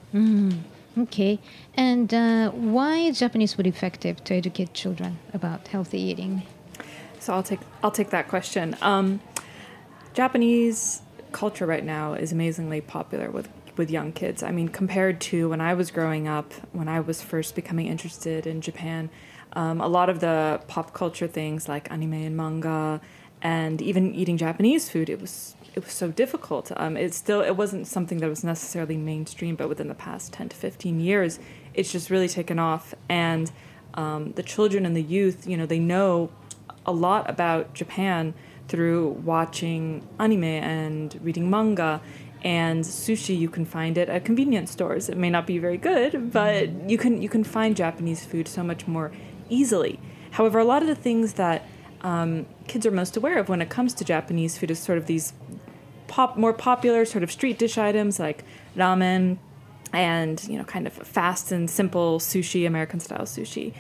[0.98, 1.38] Okay.
[1.76, 6.42] And uh, why is Japanese food effective to educate children about healthy eating?
[7.20, 8.76] So I'll take I'll take that question.
[8.82, 9.20] Um,
[10.12, 14.42] Japanese culture right now is amazingly popular with with young kids.
[14.42, 18.46] I mean, compared to when I was growing up, when I was first becoming interested
[18.46, 19.08] in Japan,
[19.54, 23.00] um, a lot of the pop culture things like anime and manga,
[23.40, 26.70] and even eating Japanese food, it was it was so difficult.
[26.76, 30.50] Um, it still it wasn't something that was necessarily mainstream, but within the past ten
[30.50, 31.38] to fifteen years,
[31.72, 32.94] it's just really taken off.
[33.08, 33.50] And
[33.94, 36.30] um, the children and the youth, you know, they know
[36.84, 38.34] a lot about Japan
[38.68, 42.00] through watching anime and reading manga
[42.44, 45.08] and sushi you can find it at convenience stores.
[45.08, 48.62] It may not be very good but you can you can find japanese food so
[48.62, 49.12] much more
[49.48, 50.00] easily.
[50.32, 51.66] However a lot of the things that
[52.00, 55.06] um, kids are most aware of when it comes to japanese food is sort of
[55.06, 55.32] these
[56.08, 58.44] pop more popular sort of street dish items like
[58.76, 59.38] ramen
[59.92, 63.72] and you know kind of fast and simple sushi american style sushi.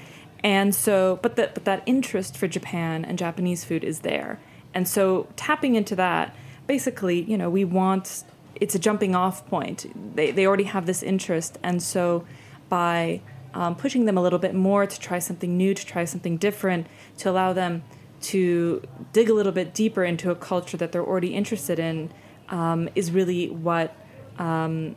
[0.44, 4.38] And so but that but that interest for japan and japanese food is there
[4.74, 6.34] and so tapping into that
[6.66, 8.24] basically you know we want
[8.62, 9.90] it's a jumping off point.
[10.14, 11.58] They, they already have this interest.
[11.64, 12.24] And so
[12.68, 13.20] by
[13.54, 16.86] um, pushing them a little bit more to try something new to try something different
[17.18, 17.82] to allow them
[18.20, 18.80] to
[19.12, 22.12] dig a little bit deeper into a culture that they're already interested in
[22.50, 23.96] um, is really what
[24.38, 24.94] um,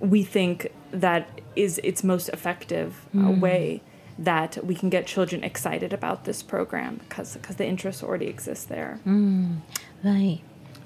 [0.00, 3.80] we think that is its most effective uh, way
[4.18, 8.64] that we can get children excited about this program because because the interest already exists
[8.64, 9.00] there.
[10.02, 10.40] Right.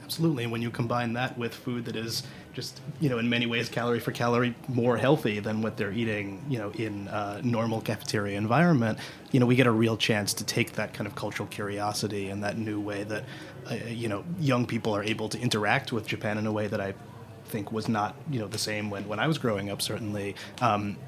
[0.05, 0.43] Absolutely.
[0.43, 3.71] And when you combine that with food that is just, you know, in many ways,
[3.71, 8.37] calorie for calorie more healthy than what they're eating, you know, in a normal cafeteria
[8.37, 8.99] environment,
[9.31, 12.45] you know, we get a real chance to take that kind of cultural curiosity and
[12.45, 13.25] that new way that,
[13.71, 16.81] uh, you know, young people are able to interact with Japan in a way that
[16.81, 16.93] I
[17.47, 20.35] think was not, you know, the same when, when I was growing up, certainly.
[20.61, 20.99] Um,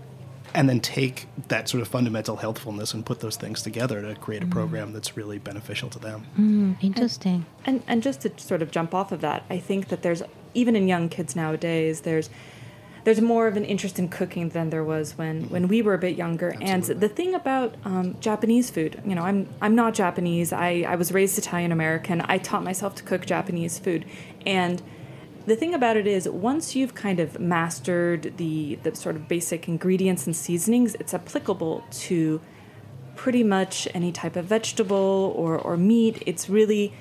[0.55, 4.43] and then take that sort of fundamental healthfulness and put those things together to create
[4.43, 6.27] a program that's really beneficial to them.
[6.39, 7.45] Mm, interesting.
[7.67, 10.23] And and just to sort of jump off of that, I think that there's
[10.55, 12.31] even in young kids nowadays, there's
[13.05, 15.99] there's more of an interest in cooking than there was when, when we were a
[15.99, 16.57] bit younger.
[16.63, 20.53] And the thing about um, Japanese food, you know, I'm I'm not Japanese.
[20.53, 22.23] I, I was raised Italian American.
[22.23, 24.07] I taught myself to cook Japanese food,
[24.47, 24.83] and
[25.47, 29.69] the thing about it is once you've kind of mastered the the sort of basic
[29.69, 32.41] ingredients and seasonings, it's applicable to
[33.15, 36.23] pretty much any type of vegetable or, or meat.
[36.27, 36.93] It's really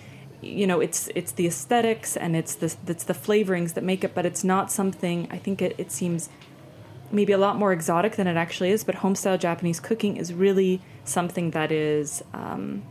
[0.42, 4.14] you know it's it's the aesthetics and it's the it's the flavorings that make it
[4.14, 6.28] but it's not something i think it, it seems
[7.12, 10.82] maybe a lot more exotic than it actually is but homestyle japanese cooking is really
[11.06, 12.84] something that is um,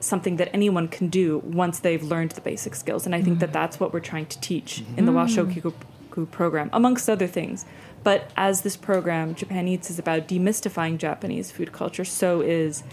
[0.00, 3.46] something that anyone can do once they've learned the basic skills and i think that
[3.46, 3.52] mm-hmm.
[3.54, 4.98] that's what we're trying to teach mm-hmm.
[4.98, 5.72] in the washokuiku
[6.10, 6.30] mm.
[6.30, 7.64] program amongst other things
[8.04, 12.84] but as this program japan eats is about demystifying japanese food culture so is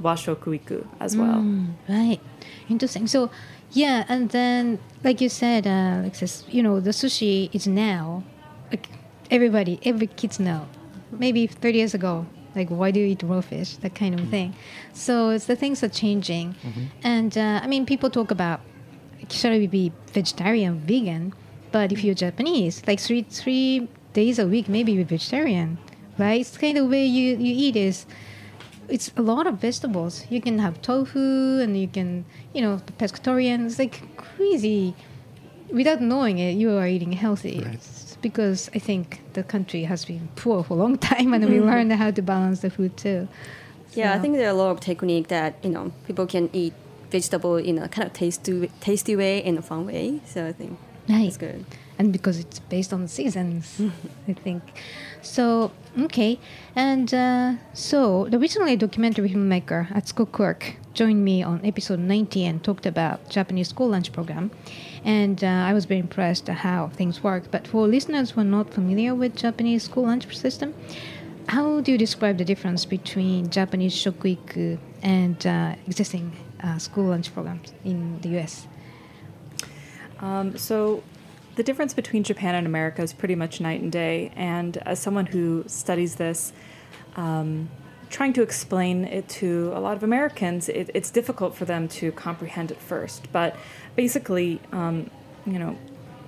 [0.00, 2.20] washokuiku as well mm, Right.
[2.68, 3.06] Interesting.
[3.06, 3.30] So,
[3.72, 8.22] yeah, and then like you said, uh, Alexis, you know, the sushi is now
[8.70, 8.88] like
[9.30, 10.66] everybody, every kids know.
[11.10, 13.76] Maybe 30 years ago, like why do you eat raw fish?
[13.76, 14.54] That kind of thing.
[14.92, 16.54] So it's the things are changing,
[17.02, 18.60] and uh, I mean, people talk about
[19.30, 21.32] should we be vegetarian, vegan,
[21.70, 25.78] but if you're Japanese, like three three days a week, maybe you're vegetarian,
[26.18, 26.40] right?
[26.40, 28.06] It's kind of way you you eat is
[28.88, 30.26] it's a lot of vegetables.
[30.28, 33.66] You can have tofu and you can, you know, pescatarian.
[33.66, 34.94] It's like crazy.
[35.70, 37.58] Without knowing it, you are eating healthy.
[37.72, 41.60] It's because I think the country has been poor for a long time and we
[41.60, 43.28] learned how to balance the food too.
[43.94, 46.72] Yeah, I think there are a lot of technique that you know people can eat
[47.10, 50.20] vegetable in a kind of tasty, tasty way and a fun way.
[50.26, 51.26] So I think Right.
[51.26, 51.64] it's good.
[51.98, 53.80] and because it's based on seasons,
[54.28, 54.62] I think.
[55.20, 56.38] So okay,
[56.74, 62.44] and uh, so the recently documentary filmmaker at School Quirk joined me on episode 90
[62.46, 64.50] and talked about Japanese school lunch program,
[65.04, 67.44] and uh, I was very impressed how things work.
[67.50, 70.74] But for listeners who are not familiar with Japanese school lunch system,
[71.48, 77.32] how do you describe the difference between Japanese shokuiku and uh, existing uh, school lunch
[77.34, 78.66] programs in the U.S.?
[80.20, 81.02] Um, so,
[81.56, 84.32] the difference between Japan and America is pretty much night and day.
[84.36, 86.52] And as someone who studies this,
[87.16, 87.68] um,
[88.08, 92.12] trying to explain it to a lot of Americans, it, it's difficult for them to
[92.12, 93.30] comprehend at first.
[93.32, 93.56] But
[93.96, 95.10] basically, um,
[95.46, 95.76] you know,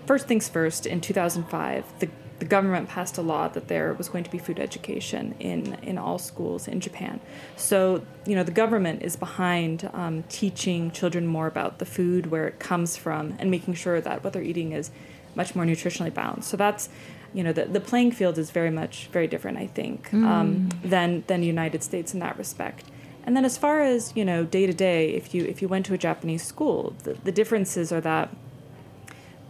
[0.07, 4.25] first things first, in 2005, the, the government passed a law that there was going
[4.25, 7.21] to be food education in, in all schools in Japan.
[7.57, 12.47] So, you know, the government is behind um, teaching children more about the food, where
[12.49, 14.91] it comes from, and making sure that what they're eating is
[15.35, 16.49] much more nutritionally balanced.
[16.49, 16.89] So that's,
[17.33, 21.25] you know, the, the playing field is very much very different, I think, um, than
[21.27, 22.85] than the United States in that respect.
[23.25, 25.87] And then as far as you know, day to day, if you if you went
[25.87, 28.31] to a Japanese school, the, the differences are that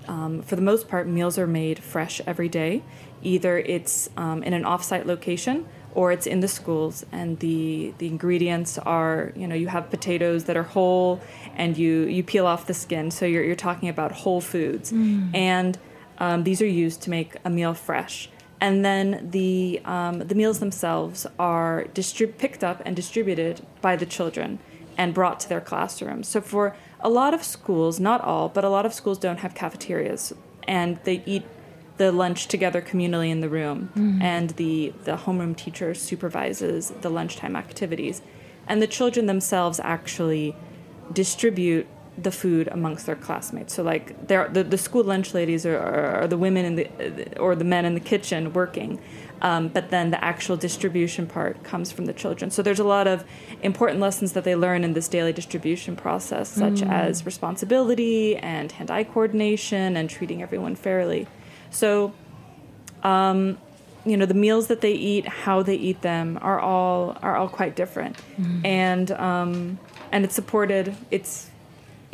[0.08, 2.82] um, for the most part, meals are made fresh every day.
[3.22, 8.08] Either it's um, in an off-site location or it's in the schools, and the the
[8.08, 11.20] ingredients are you know you have potatoes that are whole,
[11.56, 14.92] and you you peel off the skin, so you're you're talking about whole foods,
[15.34, 15.78] and
[16.18, 18.28] um, these are used to make a meal fresh.
[18.64, 24.06] And then the um, the meals themselves are distrib- picked up and distributed by the
[24.06, 24.58] children
[24.96, 26.28] and brought to their classrooms.
[26.28, 26.64] So for
[27.00, 30.32] a lot of schools, not all, but a lot of schools don't have cafeterias,
[30.66, 31.44] and they eat
[31.98, 33.78] the lunch together communally in the room,
[34.22, 38.22] and the the homeroom teacher supervises the lunchtime activities,
[38.66, 40.56] and the children themselves actually
[41.12, 41.86] distribute
[42.16, 43.74] the food amongst their classmates.
[43.74, 47.56] So like the the school lunch ladies are, are, are the women in the or
[47.56, 49.00] the men in the kitchen working,
[49.42, 52.50] um, but then the actual distribution part comes from the children.
[52.50, 53.24] So there's a lot of
[53.62, 59.04] important lessons that they learn in this daily distribution process, such as responsibility and hand-eye
[59.04, 61.26] coordination and treating everyone fairly.
[61.70, 62.12] So
[64.06, 67.48] you know the meals that they eat, how they eat them are all are all
[67.48, 68.16] quite different,
[68.64, 69.78] and um,
[70.12, 71.50] and it's supported it's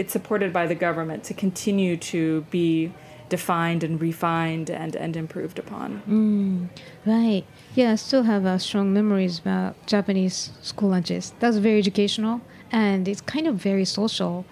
[0.00, 2.90] it's supported by the government to continue to be
[3.28, 5.88] defined and refined and, and improved upon.
[7.06, 7.44] Right.
[7.74, 11.34] Yeah, I still have uh, strong memories about Japanese school lunches.
[11.38, 12.40] That's very educational
[12.72, 14.46] and it's kind of very social.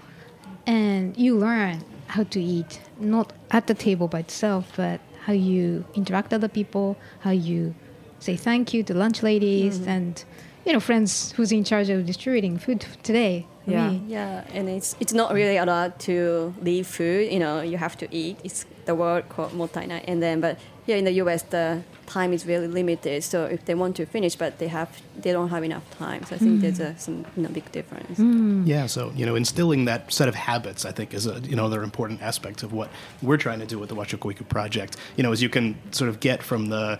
[0.66, 5.84] And you learn how to eat, not at the table by itself, but how you
[5.94, 7.74] interact with other people, how you
[8.18, 10.24] say thank you to lunch ladies and
[10.64, 13.46] you know friends who's in charge of distributing food today.
[13.68, 13.88] I Yeah.
[13.90, 17.30] mean, Yeah, and it's it's not really allowed to leave food.
[17.32, 18.36] You know, you have to eat.
[18.44, 20.00] It's the word called mottainai.
[20.08, 20.56] And then, but
[20.86, 23.22] here in the U.S., the time is really limited.
[23.22, 24.88] So if they want to finish, but they have
[25.22, 26.24] they don't have enough time.
[26.24, 28.18] So I think there's a some you know big difference.
[28.66, 31.66] Yeah, so you know, instilling that set of habits, I think, is a you know
[31.66, 32.88] another important aspect of what
[33.22, 34.96] we're trying to do with the Washokuiku project.
[35.16, 36.98] You know, as you can sort of get from the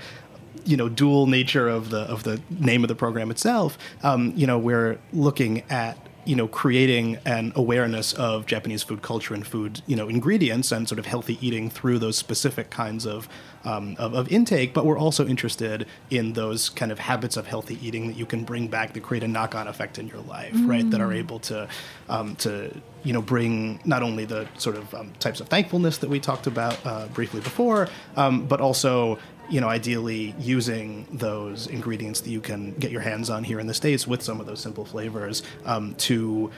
[0.67, 3.79] you know dual nature of the of the name of the program itself.
[4.03, 5.97] Um, you know, we're looking at
[6.29, 10.87] you know creating an awareness of Japanese food culture and food you know ingredients and
[10.87, 13.29] sort of healthy eating through those specific kinds of
[13.65, 14.75] um, of, of intake.
[14.75, 18.45] But we're also interested in those kind of habits of healthy eating that you can
[18.45, 20.89] bring back that create a knock on effect in your life, right?
[20.91, 21.67] That are able to
[22.11, 22.75] um, to
[23.05, 26.47] you know bring not only the sort of um, types of thankfulness that we talked
[26.47, 29.19] about uh, briefly before, um, but also
[29.51, 33.67] you know ideally using those ingredients that you can get your hands on here in
[33.67, 36.51] the states with some of those simple flavors um, to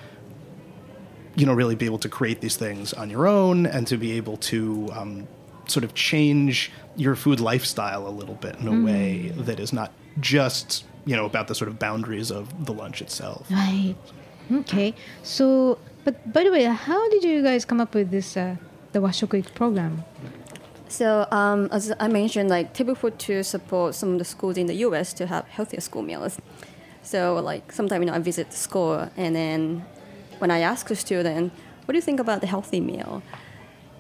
[1.37, 4.13] you know really be able to create these things on your own and to be
[4.13, 5.29] able to um,
[5.67, 9.93] sort of change your food lifestyle a little bit in a way that is not
[10.19, 13.47] just you know about the sort of boundaries of the lunch itself.
[13.51, 13.95] Right.
[14.53, 14.95] Okay.
[15.23, 18.57] So, but by the way, how did you guys come up with this uh,
[18.93, 20.05] the Washoku program?
[20.91, 24.67] So um, as I mentioned, like table for two support some of the schools in
[24.67, 25.13] the U.S.
[25.15, 26.37] to have healthier school meals.
[27.03, 29.85] So like sometimes you know I visit the school and then
[30.39, 31.53] when I ask the student,
[31.85, 33.23] "What do you think about the healthy meal?"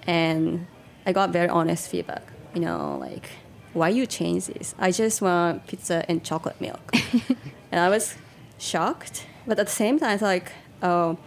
[0.07, 0.67] and
[1.07, 2.25] I got very honest feedback.
[2.55, 3.31] You know, like
[3.73, 4.75] why you change this?
[4.77, 6.93] I just want pizza and chocolate milk,
[7.71, 8.17] and I was
[8.59, 9.27] shocked.
[9.47, 10.51] But at the same time, it's like,
[10.83, 11.19] oh,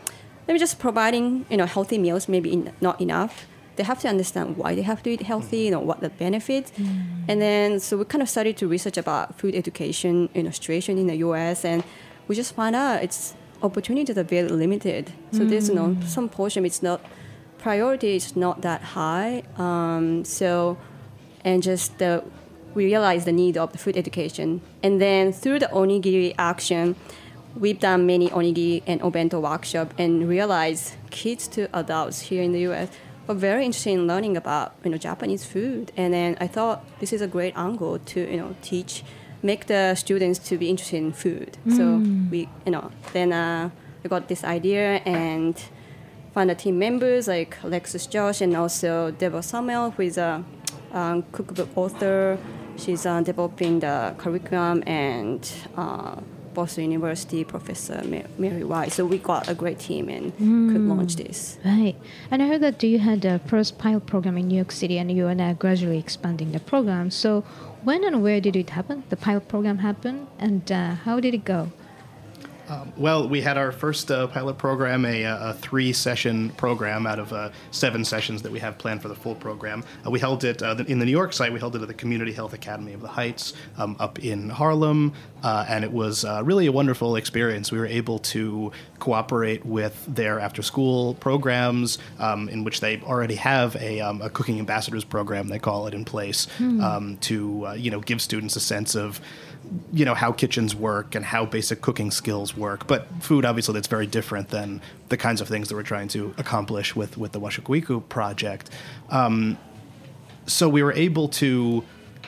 [0.45, 3.47] maybe just providing you know healthy meals maybe in, not enough.
[3.75, 6.71] They have to understand why they have to eat healthy, you know, what the benefits.
[7.27, 11.07] And then so we kind of started to research about food education in Australia in
[11.07, 11.83] the US and
[12.27, 15.11] we just found out it's opportunities are very limited.
[15.31, 17.01] So there's you know some portion it's not
[17.57, 19.43] priority is not that high.
[19.57, 20.77] Um, so
[21.43, 22.23] and just the
[22.73, 24.61] we realized the need of the food education.
[24.81, 26.95] And then through the onigiri action,
[27.55, 32.61] we've done many onigiri and obento workshop and realized kids to adults here in the
[32.61, 32.89] U.S.
[33.29, 35.91] are very interested in learning about you know Japanese food.
[35.97, 39.03] And then I thought this is a great angle to you know teach,
[39.41, 41.57] make the students to be interested in food.
[41.75, 42.01] So
[42.31, 43.69] we you know then uh,
[44.03, 45.61] I got this idea and
[46.33, 50.43] found the team members like Alexis Josh and also Deborah Samuel, who is a
[50.91, 52.37] um, cookbook author.
[52.75, 56.15] She's uh, developing the curriculum and uh,
[56.53, 58.01] Boston University professor
[58.37, 58.91] Merry White.
[58.91, 61.57] So we got a great team and could launch this.
[61.65, 61.95] Right.
[62.31, 65.11] And I heard that you had the first pilot program in New York City and
[65.11, 67.11] you are now gradually expanding the program.
[67.11, 67.41] So
[67.83, 69.03] when and where did it happen?
[69.09, 71.71] The pilot program happen and uh, how did it go?
[72.95, 77.33] Well, we had our first uh, pilot program, a, a three session program out of
[77.33, 79.83] uh, seven sessions that we have planned for the full program.
[80.05, 81.93] Uh, we held it uh, in the New York site, we held it at the
[81.93, 86.41] Community Health Academy of the Heights um, up in Harlem, uh, and it was uh,
[86.43, 87.71] really a wonderful experience.
[87.71, 93.35] We were able to cooperate with their after school programs, um, in which they already
[93.35, 97.73] have a, um, a cooking ambassadors program, they call it, in place um, to uh,
[97.73, 99.19] you know give students a sense of
[99.91, 103.87] you know how kitchens work and how basic cooking skills work but food obviously that's
[103.87, 104.81] very different than
[105.13, 108.71] the kinds of things that we're trying to accomplish with with the Washokuiku project.
[109.11, 109.59] Um,
[110.47, 111.83] so we were able to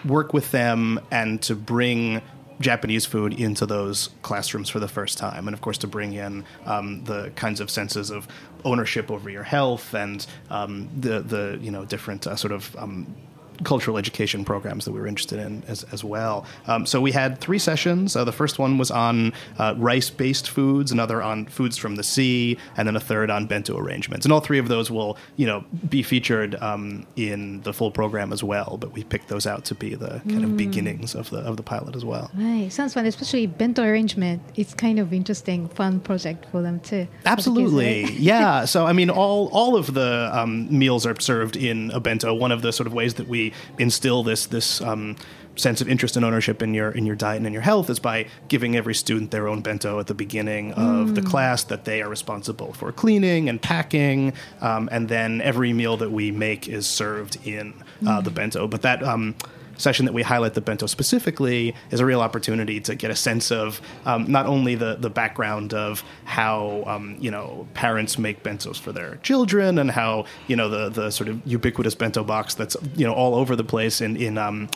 [0.05, 2.21] work with them and to bring
[2.59, 6.45] Japanese food into those classrooms for the first time, and of course to bring in
[6.65, 8.27] um, the kinds of senses of
[8.63, 13.15] ownership over your health and um, the the you know different uh, sort of um,
[13.63, 16.45] cultural education programs that we were interested in as, as well.
[16.67, 18.15] Um, so we had three sessions.
[18.15, 22.57] Uh, the first one was on uh, rice-based foods, another on foods from the sea,
[22.77, 24.25] and then a third on bento arrangements.
[24.25, 28.33] And all three of those will, you know, be featured um, in the full program
[28.33, 28.77] as well.
[28.79, 31.63] But we picked those out to be the kind of beginnings of the of the
[31.63, 32.31] pilot as well.
[32.33, 32.71] Right.
[32.71, 34.41] Sounds fun, especially bento arrangement.
[34.55, 37.05] It's kind of interesting, fun project for them too.
[37.05, 38.13] kids, Absolutely, right?
[38.19, 38.65] yeah.
[38.65, 42.33] So I mean, all all of the um, meals are served in a bento.
[42.33, 45.15] One of the sort of ways that we really instill this this um,
[45.57, 47.99] sense of interest and ownership in your in your diet and in your health is
[47.99, 52.01] by giving every student their own bento at the beginning of the class that they
[52.01, 56.85] are responsible for cleaning and packing, um, and then every meal that we make is
[56.85, 57.73] served in
[58.05, 58.67] uh, the bento.
[58.67, 59.35] But that um,
[59.78, 63.51] session that we highlight the bento specifically is a real opportunity to get a sense
[63.51, 68.80] of um, not only the, the background of how um, you know parents make bentos
[68.80, 72.76] for their children and how you know the the sort of ubiquitous bento box that's
[72.95, 74.69] you know all over the place in in um,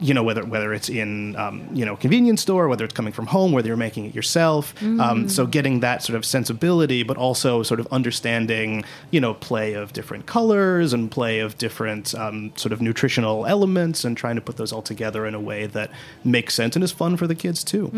[0.00, 3.26] you know whether whether it's in um, you know convenience store, whether it's coming from
[3.26, 4.74] home, whether you're making it yourself.
[4.82, 9.74] Um, so getting that sort of sensibility, but also sort of understanding you know play
[9.74, 14.42] of different colors and play of different um, sort of nutritional elements, and trying to
[14.42, 15.90] put those all together in a way that
[16.24, 17.90] makes sense and is fun for the kids too.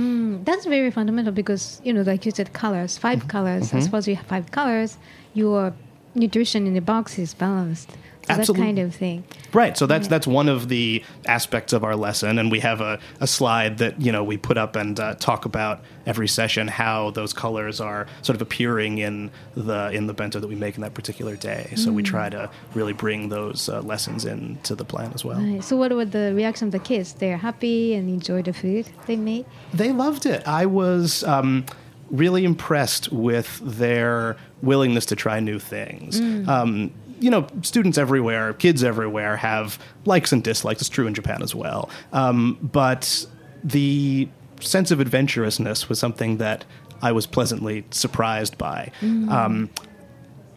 [0.44, 3.74] That's very fundamental because you know, like you said, colors, 5 colors.
[3.74, 4.96] I suppose you have five colors.
[5.34, 5.72] Your
[6.14, 7.90] nutrition in the box is balanced.
[8.38, 8.66] Absolutely.
[8.66, 9.24] kind of thing.
[9.52, 9.76] Right.
[9.76, 13.26] So that's that's one of the aspects of our lesson, and we have a, a
[13.26, 17.32] slide that you know we put up and uh, talk about every session how those
[17.32, 20.94] colors are sort of appearing in the in the bento that we make in that
[20.94, 21.72] particular day.
[21.76, 25.40] So we try to really bring those uh, lessons into the plan as well.
[25.40, 25.62] Right.
[25.62, 27.14] So, what were the reaction of the kids?
[27.14, 29.46] They're happy and enjoy the food they made.
[29.72, 30.46] They loved it.
[30.46, 31.64] I was um,
[32.10, 36.20] really impressed with their willingness to try new things.
[36.48, 40.80] Um, you know, students everywhere, kids everywhere have likes and dislikes.
[40.80, 41.90] It's true in Japan as well.
[42.12, 43.26] Um, but
[43.62, 44.28] the
[44.60, 46.64] sense of adventurousness was something that
[47.02, 48.90] I was pleasantly surprised by.
[49.30, 49.70] Um,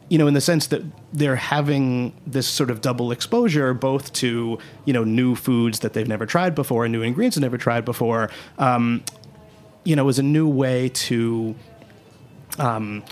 [0.09, 4.59] you know, in the sense that they're having this sort of double exposure, both to
[4.85, 7.85] you know new foods that they've never tried before and new ingredients they've never tried
[7.85, 8.29] before.
[8.57, 9.03] Um,
[9.85, 11.55] you know, is a new way to
[12.59, 13.03] um,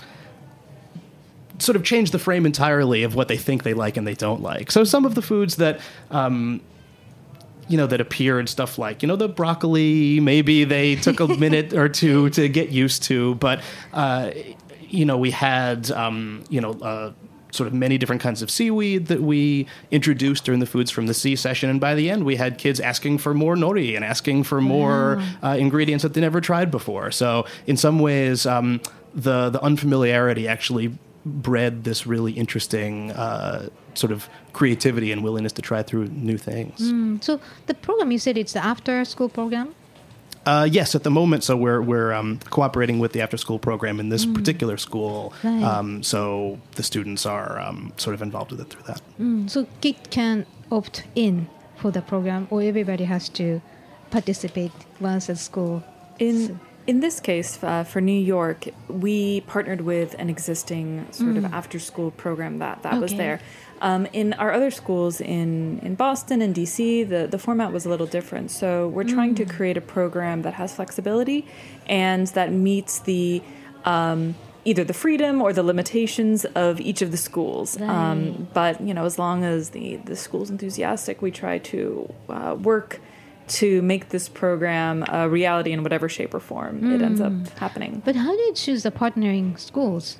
[1.62, 4.42] sort of change the frame entirely of what they think they like and they don't
[4.42, 4.70] like.
[4.70, 5.80] So some of the foods that.
[6.10, 6.60] Um,
[7.68, 11.28] you know that appear and stuff like you know the broccoli maybe they took a
[11.38, 14.30] minute or two to get used to but uh,
[14.80, 17.12] you know we had um, you know uh,
[17.52, 21.14] sort of many different kinds of seaweed that we introduced during the foods from the
[21.14, 24.42] sea session and by the end we had kids asking for more nori and asking
[24.42, 28.80] for more uh, ingredients that they never tried before so in some ways um,
[29.14, 30.92] the the unfamiliarity actually
[31.24, 36.80] bred this really interesting uh, sort of creativity and willingness to try through new things
[36.92, 39.74] Mm, So, the program you said it's the after school program.
[40.44, 44.00] Uh, yes, at the moment, so we're we're um, cooperating with the after school program
[44.00, 45.32] in this particular school.
[45.44, 45.62] Right.
[45.62, 49.00] Um, so the students are um, sort of involved with it through that.
[49.20, 51.46] Mm, so, kid can opt in
[51.76, 53.60] for the program, or everybody has to
[54.10, 55.82] participate once at school.
[56.18, 61.44] In in this case, uh, for New York, we partnered with an existing sort of
[61.46, 63.40] after school program that that was there.
[63.80, 67.88] Um, in our other schools in, in Boston and DC, the, the format was a
[67.88, 68.52] little different.
[68.52, 71.46] So we're trying to create a program that has flexibility
[71.86, 73.42] and that meets the
[73.84, 77.80] um, either the freedom or the limitations of each of the schools.
[77.80, 82.56] Um, but you know, as long as the the school's enthusiastic, we try to uh,
[82.60, 83.00] work
[83.48, 88.02] to make this program a reality in whatever shape or form it ends up happening.
[88.04, 90.18] But how do you choose the partnering schools?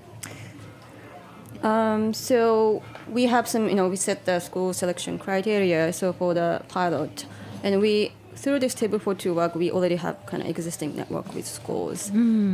[1.63, 5.93] Um, so we have some, you know, we set the school selection criteria.
[5.93, 7.25] So for the pilot,
[7.63, 11.33] and we through this table for two work, we already have kind of existing network
[11.35, 12.11] with schools.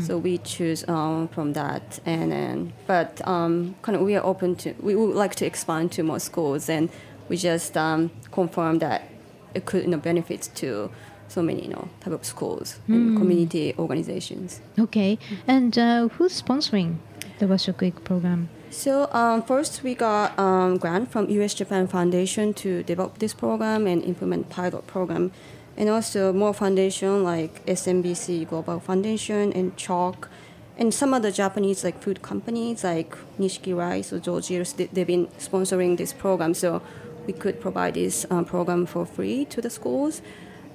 [0.06, 4.56] So we choose um, from that, and then but um, kind of we are open
[4.56, 6.90] to we would like to expand to more schools, and
[7.30, 9.08] we just um, confirm that
[9.54, 10.90] it could you know benefits to
[11.28, 14.60] so many you know type of schools and community organizations.
[14.78, 16.96] Okay, and uh, who's sponsoring
[17.38, 18.48] the Washoku program?
[18.70, 21.54] So um, first, we got um, grant from U.S.
[21.54, 25.32] Japan Foundation to develop this program and implement pilot program,
[25.76, 30.28] and also more foundation like SMBC Global Foundation and Chalk,
[30.76, 34.74] and some other Japanese like food companies like Nishiki Rice or Georgie's.
[34.74, 36.82] They, they've been sponsoring this program, so
[37.28, 40.22] we could provide this um, program for free to the schools,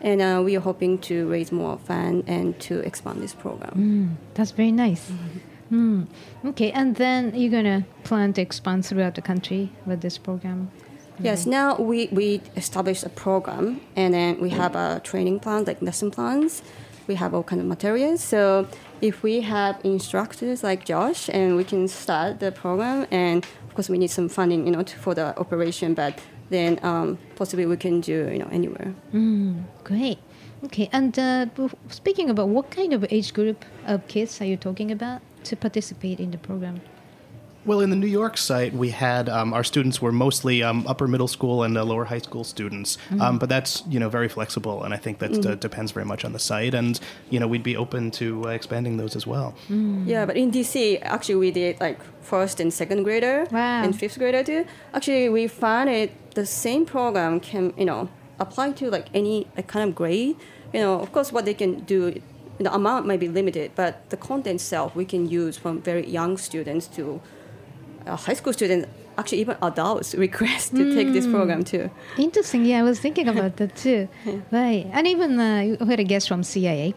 [0.02, 4.18] and uh, we are hoping to raise more funds and to expand this program.
[4.36, 5.12] That's very nice.
[5.70, 6.04] Hmm.
[6.46, 10.70] Okay, and then you're gonna plan to expand throughout the country with this program.
[11.20, 15.82] Yes, now we, we establish a program and then we have a training plan, like
[15.82, 16.62] lesson plans.
[17.08, 18.24] We have all kind of materials.
[18.24, 18.68] So
[19.02, 23.90] if we have instructors like Josh and we can start the program and of course
[23.90, 26.20] we need some funding, you know, to, for the operation, but
[26.50, 28.94] then um, possibly we can do, you know, anywhere.
[29.84, 30.20] Great.
[30.66, 31.46] Okay, and uh,
[31.90, 36.20] speaking about what kind of age group of kids are you talking about to participate
[36.20, 36.80] in the program?
[37.66, 41.08] Well, in the New York site, we had um, our students were mostly um, upper
[41.08, 44.84] middle school and uh, lower high school students, um, but that's you know very flexible,
[44.84, 47.00] and I think that uh, depends very much on the site, and
[47.30, 49.56] you know we'd be open to uh, expanding those as well.
[49.70, 53.84] Yeah, but in DC, actually, we did like first and second grader Wow.
[53.84, 54.66] and fifth grader too.
[54.94, 58.10] Actually, we found it the same program can you know
[58.40, 60.36] apply to like any like, kind of grade.
[60.74, 62.20] You know, of course, what they can do,
[62.58, 66.36] the amount might be limited, but the content itself we can use from very young
[66.38, 67.22] students to
[68.08, 68.88] uh, high school students.
[69.18, 71.90] Actually, even adults request to take this program too.
[72.18, 72.66] Interesting.
[72.66, 74.08] Yeah, I was thinking about that too.
[74.52, 74.88] Right.
[74.92, 76.96] And even uh, we had a guest from CIA,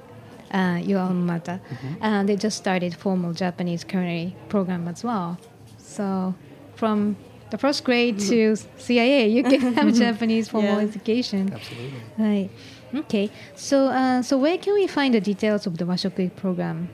[0.51, 1.61] uh, your alma mater.
[2.01, 5.37] Uh, they just started formal Japanese culinary program as well.
[5.77, 6.35] So
[6.75, 7.17] from
[7.51, 10.89] the first grade to CIA, you can have Japanese formal Yeah.
[10.89, 11.53] education.
[11.53, 12.01] Absolutely.
[12.17, 12.51] Right.
[12.95, 13.31] Okay.
[13.57, 16.89] So uh, so where can we find the details of the Washoku program?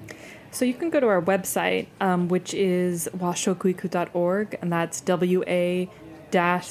[0.52, 5.90] So you can go to our website, um, which is washokuiku.org, and that's W A
[6.30, 6.68] dash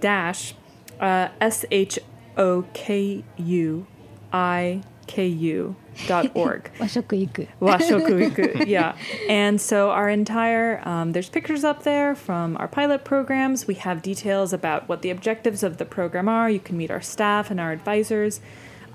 [0.00, 0.54] dash
[1.00, 1.98] S H
[2.36, 3.86] O K U
[4.32, 5.74] I K U
[6.06, 6.70] dot org.
[6.78, 7.48] Washokuiku.
[7.60, 8.94] Washokuiku, yeah.
[9.28, 13.66] And so our entire, um, there's pictures up there from our pilot programs.
[13.66, 16.48] We have details about what the objectives of the program are.
[16.50, 18.40] You can meet our staff and our advisors.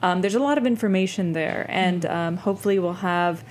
[0.01, 3.43] Um, there's a lot of information there, and um, hopefully we'll have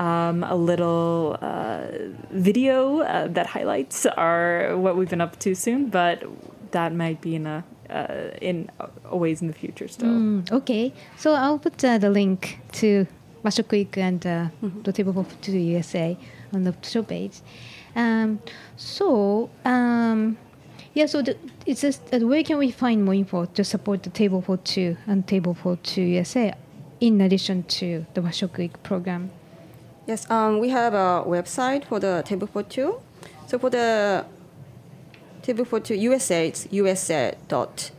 [0.00, 1.86] um, a little uh,
[2.30, 5.90] video uh, that highlights our what we've been up to soon.
[5.90, 6.24] But
[6.70, 8.70] that might be in a uh, in
[9.04, 10.08] a ways in the future still.
[10.08, 13.06] Mm, okay, so I'll put uh, the link to
[13.44, 14.46] Washokuiku and uh,
[14.84, 16.16] the table to the USA
[16.54, 17.40] on the show page.
[17.94, 18.40] Um,
[18.76, 20.38] so um,
[20.94, 21.36] yeah, so the,
[21.66, 24.96] it's just uh, where can we find more info to support the table for two
[25.06, 26.54] and table for two USA
[27.00, 29.30] in addition to the Washokuiku program?
[30.06, 33.00] Yes, um, we have a website for the Table for Two.
[33.46, 34.24] So for the
[35.42, 37.90] Table for Two USA, it's usa dot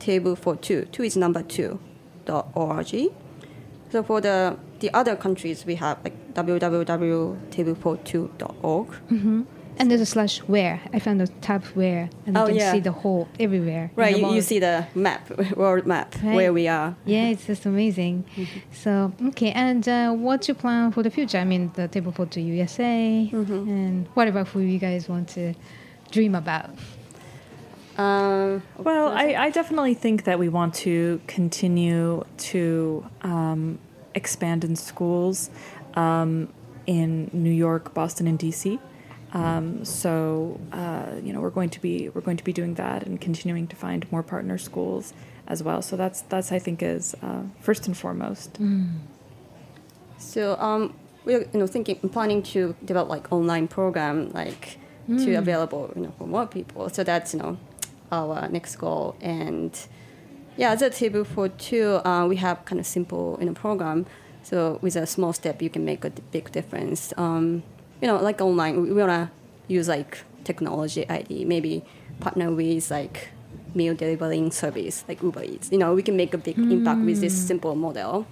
[0.00, 0.86] table for two.
[0.90, 1.78] Two is number two
[2.24, 2.88] dot org.
[3.92, 8.88] So for the the other countries, we have like www.tablefor2.org.
[9.80, 10.78] And there's a slash where.
[10.92, 12.72] I found a tab where, and you Oh, can yeah.
[12.72, 13.90] see the whole everywhere.
[13.96, 16.34] Right, you, you see the map, world map, Right.
[16.36, 16.94] where we are.
[17.06, 18.24] Yeah, it's just amazing.
[18.72, 21.38] So okay, and uh, what's your plan for the future?
[21.38, 25.54] I mean, the table for the USA, and whatever food you guys want to
[26.10, 26.70] dream about.
[27.96, 33.78] Um, Well, I, I definitely think that we want to continue to um,
[34.14, 35.50] expand in schools
[35.94, 36.48] um,
[36.86, 38.78] in New York, Boston, and DC.
[39.32, 43.04] Um, so uh, you know we're going to be we're going to be doing that
[43.06, 45.12] and continuing to find more partner schools
[45.46, 45.82] as well.
[45.82, 48.58] So that's that's I think is uh, first and foremost.
[50.18, 54.78] So um, we're you know thinking planning to develop like online program like
[55.08, 56.88] to available you know for more people.
[56.88, 57.56] So that's you know
[58.12, 59.16] our next goal.
[59.20, 59.78] And
[60.56, 64.06] yeah, as a table for two, uh, we have kind of simple you know program.
[64.42, 67.12] So with a small step, you can make a big difference.
[67.16, 67.62] Um,
[68.00, 69.30] you know, like online, we, wanna
[69.68, 71.84] use like technology ID, maybe
[72.20, 73.28] partner with like
[73.74, 75.70] meal delivering service like Uber Eats.
[75.70, 77.46] You know, we can make a big impact with this mm.
[77.46, 78.26] simple model.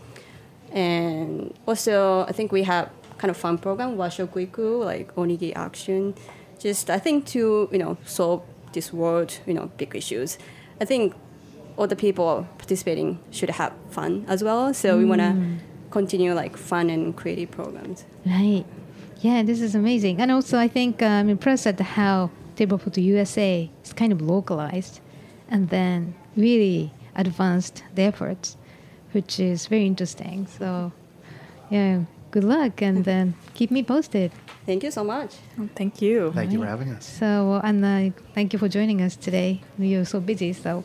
[0.72, 6.14] And also, I think we have kind of fun program, Washokuiku, like Onigiri Action.
[6.58, 8.42] Just, I think, to, you know, solve
[8.72, 10.38] this world, you know, big issues.
[10.80, 11.14] I think
[11.76, 14.74] all the people participating should have fun as well.
[14.74, 15.58] So we want to mm.
[15.90, 18.04] continue like fun and creative programs.
[18.26, 18.64] Right.
[19.20, 20.20] Yeah, this is amazing.
[20.20, 24.12] And also, I think uh, I'm impressed at how Table for Two USA is kind
[24.12, 25.00] of localized
[25.50, 28.56] and then really advanced the efforts,
[29.12, 30.46] which is very interesting.
[30.46, 30.92] So,
[31.70, 34.30] yeah, good luck and then keep me posted.
[34.66, 35.34] Thank you so much.
[35.74, 36.30] Thank you.
[36.32, 37.06] Thank you for having us.
[37.18, 39.62] So, and uh, thank you for joining us today.
[39.78, 40.84] You're so busy, so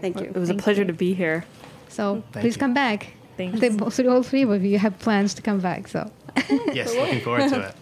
[0.00, 0.26] Thank you.
[0.26, 0.40] It you.
[0.40, 0.88] was a pleasure you.
[0.88, 1.44] to be here.
[1.88, 2.60] so Thank please you.
[2.60, 3.14] come back.
[3.50, 3.76] Thanks.
[3.76, 5.88] The, so all three of you have plans to come back.
[5.88, 6.10] So.
[6.72, 7.74] Yes, looking forward to it.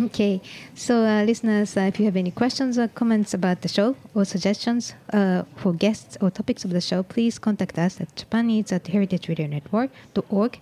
[0.00, 0.40] Okay,
[0.74, 4.24] so uh, listeners, uh, if you have any questions or comments about the show or
[4.24, 8.84] suggestions uh, for guests or topics of the show, please contact us at japaneats at
[8.84, 10.58] heritageradionetwork.org.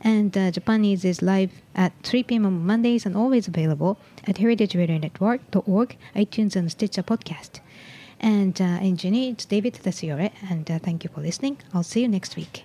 [0.00, 2.44] And uh, Japan Eats is live at 3 p.m.
[2.44, 7.60] on Mondays and always available at heritageradionetwork.org, iTunes, and Stitcher podcast.
[8.18, 11.58] And uh, engineer, it's David Tadasiore, and uh, thank you for listening.
[11.72, 12.64] I'll see you next week.